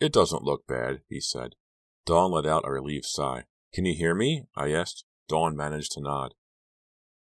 It 0.00 0.12
doesn't 0.12 0.42
look 0.42 0.66
bad, 0.66 1.02
he 1.08 1.20
said. 1.20 1.54
Dawn 2.06 2.30
let 2.30 2.46
out 2.46 2.66
a 2.66 2.72
relieved 2.72 3.04
sigh. 3.04 3.44
Can 3.74 3.84
you 3.84 3.94
hear 3.94 4.14
me? 4.14 4.44
I 4.56 4.72
asked. 4.72 5.04
Dawn 5.28 5.56
managed 5.56 5.92
to 5.92 6.00
nod. 6.00 6.34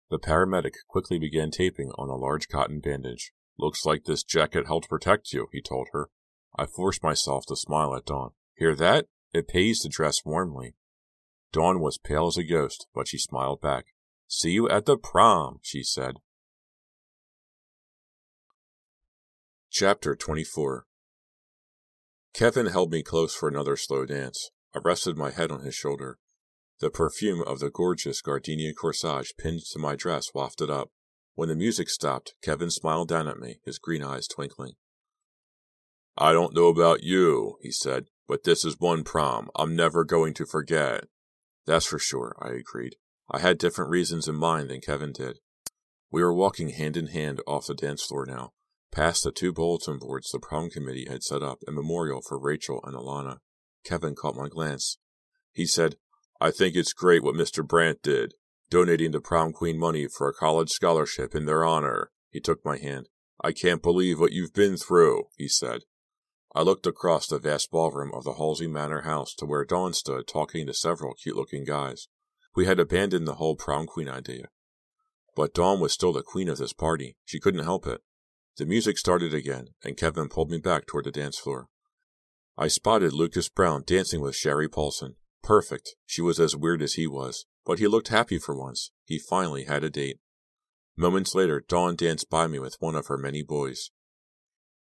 The 0.10 0.20
paramedic 0.20 0.74
quickly 0.88 1.20
began 1.20 1.52
taping 1.52 1.92
on 1.98 2.10
a 2.10 2.16
large 2.16 2.48
cotton 2.48 2.80
bandage. 2.80 3.32
Looks 3.58 3.86
like 3.86 4.06
this 4.06 4.24
jacket 4.24 4.66
helped 4.66 4.90
protect 4.90 5.34
you, 5.34 5.48
he 5.52 5.62
told 5.62 5.90
her. 5.94 6.10
I 6.58 6.66
forced 6.66 7.04
myself 7.04 7.46
to 7.48 7.56
smile 7.56 7.96
at 7.96 8.06
Dawn. 8.06 8.32
Hear 8.56 8.76
that? 8.76 9.06
It 9.34 9.48
pays 9.48 9.82
to 9.82 9.90
dress 9.90 10.26
warmly. 10.26 10.76
Dawn 11.52 11.80
was 11.80 11.98
pale 11.98 12.28
as 12.28 12.38
a 12.38 12.44
ghost, 12.44 12.88
but 12.94 13.08
she 13.08 13.18
smiled 13.18 13.62
back. 13.62 13.86
See 14.28 14.52
you 14.52 14.68
at 14.70 14.86
the 14.86 14.98
prom, 14.98 15.60
she 15.62 15.84
said. 15.84 16.16
Chapter 19.72 20.16
24 20.16 20.86
Kevin 22.34 22.68
held 22.68 22.92
me 22.92 23.04
close 23.04 23.36
for 23.36 23.48
another 23.50 23.76
slow 23.76 24.06
dance. 24.06 24.50
I 24.76 24.80
rested 24.84 25.18
my 25.18 25.32
head 25.32 25.52
on 25.52 25.62
his 25.62 25.76
shoulder. 25.76 26.18
The 26.80 26.90
perfume 26.90 27.42
of 27.42 27.60
the 27.60 27.70
gorgeous 27.70 28.22
gardenia 28.22 28.74
corsage 28.74 29.36
pinned 29.38 29.62
to 29.72 29.80
my 29.80 29.96
dress 29.96 30.34
wafted 30.34 30.70
up. 30.70 30.92
When 31.36 31.50
the 31.50 31.56
music 31.56 31.90
stopped, 31.90 32.36
Kevin 32.42 32.72
smiled 32.72 33.10
down 33.10 33.28
at 33.28 33.40
me, 33.40 33.60
his 33.66 33.80
green 33.80 34.02
eyes 34.02 34.28
twinkling. 34.28 34.74
I 36.18 36.32
don't 36.32 36.56
know 36.56 36.68
about 36.68 37.04
you, 37.04 37.58
he 37.62 37.72
said, 37.72 38.06
but 38.28 38.44
this 38.44 38.64
is 38.64 38.80
one 38.80 39.04
prom 39.04 39.50
I'm 39.56 39.76
never 39.76 40.06
going 40.06 40.34
to 40.36 40.46
forget. 40.46 41.06
That's 41.66 41.86
for 41.86 42.00
sure, 42.00 42.36
I 42.42 42.52
agreed. 42.52 42.96
I 43.30 43.40
had 43.40 43.58
different 43.58 43.92
reasons 43.92 44.28
in 44.28 44.36
mind 44.36 44.70
than 44.70 44.82
Kevin 44.82 45.12
did. 45.12 45.40
We 46.12 46.24
were 46.24 46.34
walking 46.34 46.70
hand 46.70 46.98
in 46.98 47.08
hand 47.08 47.42
off 47.46 47.68
the 47.68 47.76
dance 47.76 48.04
floor 48.04 48.26
now, 48.26 48.54
past 48.92 49.24
the 49.24 49.32
two 49.32 49.52
bulletin 49.54 49.98
boards 50.00 50.32
the 50.32 50.40
prom 50.40 50.70
committee 50.70 51.08
had 51.10 51.24
set 51.24 51.44
up 51.44 51.60
in 51.68 51.76
memorial 51.76 52.22
for 52.22 52.40
Rachel 52.40 52.80
and 52.84 52.96
Alana. 52.96 53.38
Kevin 53.84 54.16
caught 54.16 54.36
my 54.36 54.48
glance. 54.48 54.98
He 55.54 55.66
said, 55.66 55.98
I 56.42 56.52
think 56.52 56.76
it's 56.76 56.94
great 56.94 57.24
what 57.24 57.36
Mr. 57.36 57.68
Brandt 57.68 58.02
did, 58.02 58.34
donating 58.70 59.12
the 59.12 59.20
prom 59.20 59.52
queen 59.52 59.78
money 59.78 60.08
for 60.08 60.30
a 60.30 60.34
college 60.34 60.70
scholarship 60.70 61.36
in 61.36 61.46
their 61.46 61.66
honor. 61.66 62.12
He 62.30 62.40
took 62.40 62.64
my 62.64 62.78
hand. 62.78 63.10
I 63.44 63.52
can't 63.52 63.82
believe 63.82 64.20
what 64.20 64.32
you've 64.32 64.54
been 64.54 64.78
through, 64.78 65.26
he 65.38 65.48
said. 65.48 65.82
I 66.56 66.62
looked 66.62 66.88
across 66.88 67.28
the 67.28 67.40
vast 67.40 67.72
ballroom 67.72 68.12
of 68.14 68.24
the 68.24 68.34
Halsey 68.34 68.68
Manor 68.68 69.02
house 69.02 69.34
to 69.36 69.46
where 69.46 69.66
Dawn 69.66 69.94
stood 69.94 70.28
talking 70.28 70.66
to 70.68 70.74
several 70.74 71.14
cute 71.14 71.36
looking 71.36 71.64
guys. 71.64 72.08
We 72.56 72.66
had 72.66 72.80
abandoned 72.80 73.28
the 73.28 73.36
whole 73.36 73.56
prom 73.56 73.86
queen 73.86 74.10
idea. 74.10 74.46
But 75.36 75.54
Dawn 75.54 75.80
was 75.80 75.94
still 75.94 76.12
the 76.12 76.24
queen 76.24 76.50
of 76.50 76.58
this 76.58 76.74
party. 76.74 77.18
She 77.24 77.40
couldn't 77.40 77.64
help 77.64 77.86
it. 77.86 78.02
The 78.58 78.66
music 78.66 78.98
started 78.98 79.34
again, 79.34 79.68
and 79.84 79.96
Kevin 79.96 80.28
pulled 80.28 80.50
me 80.50 80.58
back 80.58 80.86
toward 80.86 81.06
the 81.06 81.12
dance 81.12 81.38
floor. 81.38 81.68
I 82.58 82.68
spotted 82.68 83.14
Lucas 83.14 83.48
Brown 83.48 83.84
dancing 83.86 84.20
with 84.20 84.36
Sherry 84.36 84.68
Paulson. 84.68 85.16
Perfect. 85.44 85.96
She 86.06 86.22
was 86.22 86.40
as 86.40 86.56
weird 86.56 86.82
as 86.82 86.94
he 86.94 87.08
was, 87.08 87.46
but 87.66 87.80
he 87.80 87.88
looked 87.88 88.10
happy 88.10 88.40
for 88.40 88.56
once. 88.56 88.92
He 89.06 89.20
finally 89.20 89.66
had 89.66 89.84
a 89.84 89.90
date. 89.90 90.20
Moments 90.98 91.34
later, 91.34 91.64
Dawn 91.66 91.96
danced 91.96 92.30
by 92.30 92.48
me 92.48 92.60
with 92.60 92.76
one 92.80 92.96
of 92.96 93.08
her 93.08 93.18
many 93.18 93.42
boys. 93.42 93.90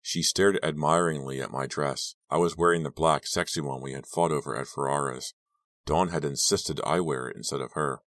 She 0.02 0.22
stared 0.22 0.60
admiringly 0.64 1.42
at 1.42 1.52
my 1.52 1.66
dress. 1.66 2.16
I 2.30 2.38
was 2.38 2.56
wearing 2.56 2.84
the 2.84 2.92
black, 2.92 3.26
sexy 3.26 3.60
one 3.60 3.82
we 3.82 3.94
had 3.94 4.06
fought 4.06 4.32
over 4.32 4.56
at 4.56 4.68
Ferrara's. 4.68 5.34
Dawn 5.86 6.10
had 6.10 6.24
insisted 6.24 6.80
I 6.86 7.00
wear 7.00 7.28
it 7.28 7.36
instead 7.36 7.60
of 7.60 7.74
her. 7.74 8.00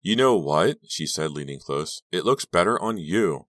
You 0.00 0.16
know 0.16 0.36
what? 0.36 0.78
she 0.88 1.06
said, 1.06 1.30
leaning 1.30 1.60
close. 1.60 2.02
It 2.10 2.24
looks 2.24 2.44
better 2.44 2.80
on 2.80 2.98
you. 2.98 3.46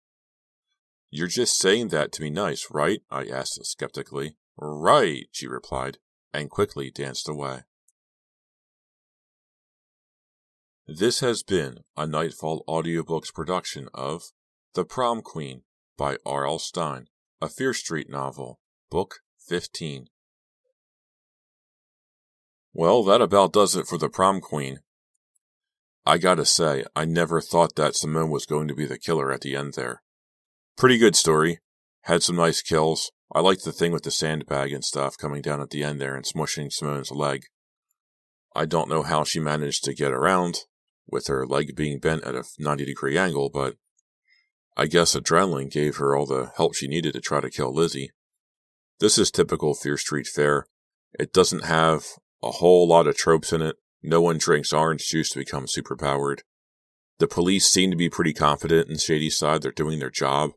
You're 1.10 1.28
just 1.28 1.58
saying 1.58 1.88
that 1.90 2.12
to 2.12 2.22
be 2.22 2.30
nice, 2.30 2.68
right? 2.70 3.02
I 3.10 3.26
asked 3.26 3.66
skeptically. 3.66 4.36
Right, 4.58 5.28
she 5.32 5.48
replied, 5.48 5.98
and 6.34 6.50
quickly 6.50 6.92
danced 6.92 7.28
away. 7.28 7.62
This 10.88 11.22
has 11.22 11.44
been 11.44 11.78
a 11.96 12.06
Nightfall 12.06 12.66
Audiobooks 12.68 13.34
production 13.34 13.88
of 13.94 14.34
The 14.74 14.84
Prom 14.84 15.22
Queen 15.22 15.62
by 15.98 16.18
R.L. 16.26 16.60
Stine, 16.60 17.08
a 17.42 17.48
Fear 17.48 17.74
Street 17.74 18.10
novel, 18.10 18.60
Book 18.92 19.20
15. 19.48 20.08
Well, 22.74 23.02
that 23.06 23.22
about 23.22 23.54
does 23.54 23.78
it 23.78 23.88
for 23.88 23.98
the 23.98 24.10
prom 24.10 24.42
queen. 24.42 24.80
I 26.06 26.18
gotta 26.18 26.44
say, 26.44 26.84
I 26.98 27.06
never 27.06 27.40
thought 27.40 27.78
that 27.78 27.96
Simone 27.96 28.30
was 28.30 28.46
going 28.46 28.68
to 28.68 28.76
be 28.76 28.86
the 28.86 29.00
killer 29.00 29.32
at 29.32 29.40
the 29.40 29.56
end 29.56 29.76
there. 29.76 30.04
Pretty 30.78 30.98
good 30.98 31.16
story. 31.16 31.60
Had 32.02 32.24
some 32.24 32.36
nice 32.36 32.62
kills. 32.62 33.10
I 33.34 33.40
liked 33.40 33.64
the 33.64 33.72
thing 33.72 33.94
with 33.94 34.04
the 34.04 34.12
sandbag 34.12 34.74
and 34.74 34.84
stuff 34.84 35.18
coming 35.18 35.42
down 35.42 35.62
at 35.62 35.70
the 35.70 35.82
end 35.82 36.02
there 36.02 36.16
and 36.16 36.26
smushing 36.26 36.70
Simone's 36.74 37.10
leg. 37.10 37.46
I 38.54 38.66
don't 38.66 38.90
know 38.90 39.04
how 39.04 39.24
she 39.24 39.40
managed 39.40 39.86
to 39.86 39.94
get 39.94 40.12
around, 40.12 40.66
with 41.08 41.28
her 41.28 41.46
leg 41.46 41.76
being 41.76 42.00
bent 42.00 42.24
at 42.24 42.36
a 42.36 42.44
90 42.60 42.86
degree 42.86 43.18
angle, 43.18 43.50
but 43.50 43.76
I 44.76 44.88
guess 44.88 45.16
adrenaline 45.16 45.72
gave 45.72 45.98
her 45.98 46.16
all 46.16 46.26
the 46.26 46.52
help 46.58 46.76
she 46.76 46.88
needed 46.88 47.14
to 47.14 47.22
try 47.22 47.42
to 47.42 47.50
kill 47.50 47.74
Lizzie. 47.74 48.12
This 49.00 49.18
is 49.18 49.32
typical 49.32 49.74
Fear 49.74 49.98
Street 49.98 50.28
fare. 50.28 50.66
It 51.20 51.34
doesn't 51.34 51.66
have 51.66 52.06
a 52.42 52.52
whole 52.52 52.88
lot 52.88 53.08
of 53.08 53.16
tropes 53.16 53.54
in 53.54 53.62
it. 53.62 53.76
No 54.02 54.22
one 54.22 54.38
drinks 54.38 54.74
orange 54.74 55.08
juice 55.08 55.30
to 55.30 55.40
become 55.40 55.66
superpowered. 55.66 56.40
The 57.20 57.28
police 57.28 57.68
seem 57.68 57.92
to 57.92 57.98
be 57.98 58.10
pretty 58.10 58.34
confident 58.34 58.90
in 58.90 58.98
Shadyside. 58.98 59.62
They're 59.62 59.72
doing 59.72 60.00
their 60.00 60.10
job. 60.10 60.52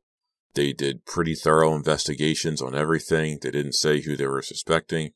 They 0.54 0.72
did 0.72 1.04
pretty 1.04 1.34
thorough 1.34 1.74
investigations 1.74 2.62
on 2.62 2.74
everything. 2.74 3.38
They 3.40 3.50
didn't 3.50 3.74
say 3.74 4.00
who 4.00 4.16
they 4.16 4.26
were 4.26 4.42
suspecting. 4.42 5.10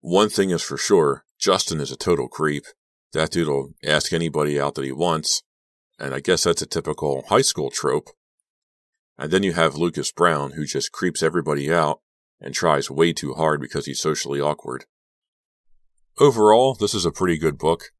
One 0.00 0.28
thing 0.28 0.50
is 0.50 0.62
for 0.62 0.76
sure, 0.76 1.24
Justin 1.38 1.80
is 1.80 1.90
a 1.90 1.96
total 1.96 2.28
creep. 2.28 2.64
That 3.12 3.30
dude 3.30 3.48
will 3.48 3.74
ask 3.84 4.12
anybody 4.12 4.60
out 4.60 4.74
that 4.74 4.84
he 4.84 4.92
wants. 4.92 5.42
And 5.98 6.14
I 6.14 6.20
guess 6.20 6.44
that's 6.44 6.62
a 6.62 6.66
typical 6.66 7.24
high 7.28 7.42
school 7.42 7.70
trope. 7.70 8.10
And 9.16 9.30
then 9.30 9.42
you 9.42 9.52
have 9.54 9.74
Lucas 9.74 10.12
Brown, 10.12 10.52
who 10.52 10.64
just 10.64 10.92
creeps 10.92 11.22
everybody 11.22 11.72
out 11.72 12.00
and 12.40 12.54
tries 12.54 12.90
way 12.90 13.12
too 13.12 13.34
hard 13.34 13.60
because 13.60 13.86
he's 13.86 14.00
socially 14.00 14.40
awkward. 14.40 14.84
Overall, 16.20 16.74
this 16.74 16.94
is 16.94 17.04
a 17.04 17.10
pretty 17.10 17.38
good 17.38 17.58
book. 17.58 17.92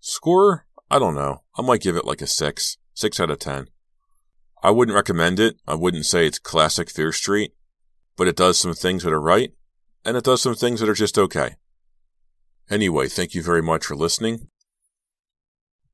Score? 0.00 0.66
I 0.90 0.98
don't 0.98 1.14
know. 1.14 1.42
I 1.56 1.62
might 1.62 1.80
give 1.80 1.96
it 1.96 2.04
like 2.04 2.20
a 2.20 2.26
6. 2.26 2.76
6 2.94 3.20
out 3.20 3.30
of 3.30 3.38
10. 3.38 3.68
I 4.62 4.70
wouldn't 4.70 4.94
recommend 4.94 5.38
it. 5.40 5.56
I 5.66 5.74
wouldn't 5.74 6.06
say 6.06 6.26
it's 6.26 6.38
classic 6.38 6.90
Fear 6.90 7.12
Street, 7.12 7.52
but 8.16 8.26
it 8.26 8.36
does 8.36 8.58
some 8.58 8.74
things 8.74 9.02
that 9.02 9.12
are 9.12 9.20
right, 9.20 9.52
and 10.04 10.16
it 10.16 10.24
does 10.24 10.42
some 10.42 10.54
things 10.54 10.80
that 10.80 10.88
are 10.88 10.94
just 10.94 11.18
okay. 11.18 11.56
Anyway, 12.68 13.08
thank 13.08 13.34
you 13.34 13.42
very 13.42 13.62
much 13.62 13.86
for 13.86 13.94
listening. 13.94 14.48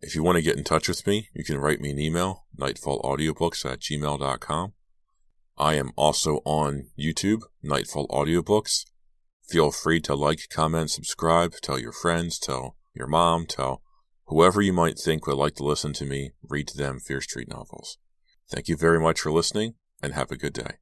If 0.01 0.15
you 0.15 0.23
want 0.23 0.37
to 0.37 0.43
get 0.43 0.57
in 0.57 0.65
touch 0.65 0.89
with 0.89 1.07
me, 1.07 1.29
you 1.35 1.45
can 1.45 1.59
write 1.59 1.81
me 1.81 1.91
an 1.91 2.01
email, 2.01 2.47
nightfallaudiobooks 2.59 3.65
at 3.71 3.81
gmail.com. 3.81 4.73
I 5.59 5.75
am 5.75 5.93
also 5.97 6.41
on 6.45 6.87
YouTube, 6.99 7.43
Nightfall 7.63 8.09
Audiobooks. 8.09 8.87
Feel 9.49 9.71
free 9.71 10.01
to 10.01 10.15
like, 10.15 10.49
comment, 10.51 10.91
subscribe, 10.91 11.53
tell 11.63 11.79
your 11.79 11.93
friends, 11.93 12.39
tell 12.39 12.77
your 12.95 13.07
mom, 13.07 13.47
tell 13.47 13.83
whoever 14.27 14.63
you 14.63 14.73
might 14.73 14.99
think 14.99 15.27
would 15.27 15.37
like 15.37 15.55
to 15.57 15.65
listen 15.65 15.93
to 15.93 16.07
me 16.07 16.31
read 16.43 16.67
to 16.69 16.77
them 16.77 16.99
Fear 16.99 17.21
Street 17.21 17.49
novels. 17.49 17.99
Thank 18.51 18.69
you 18.69 18.77
very 18.77 18.99
much 18.99 19.21
for 19.21 19.31
listening, 19.31 19.75
and 20.03 20.15
have 20.15 20.31
a 20.31 20.37
good 20.37 20.55
day. 20.55 20.82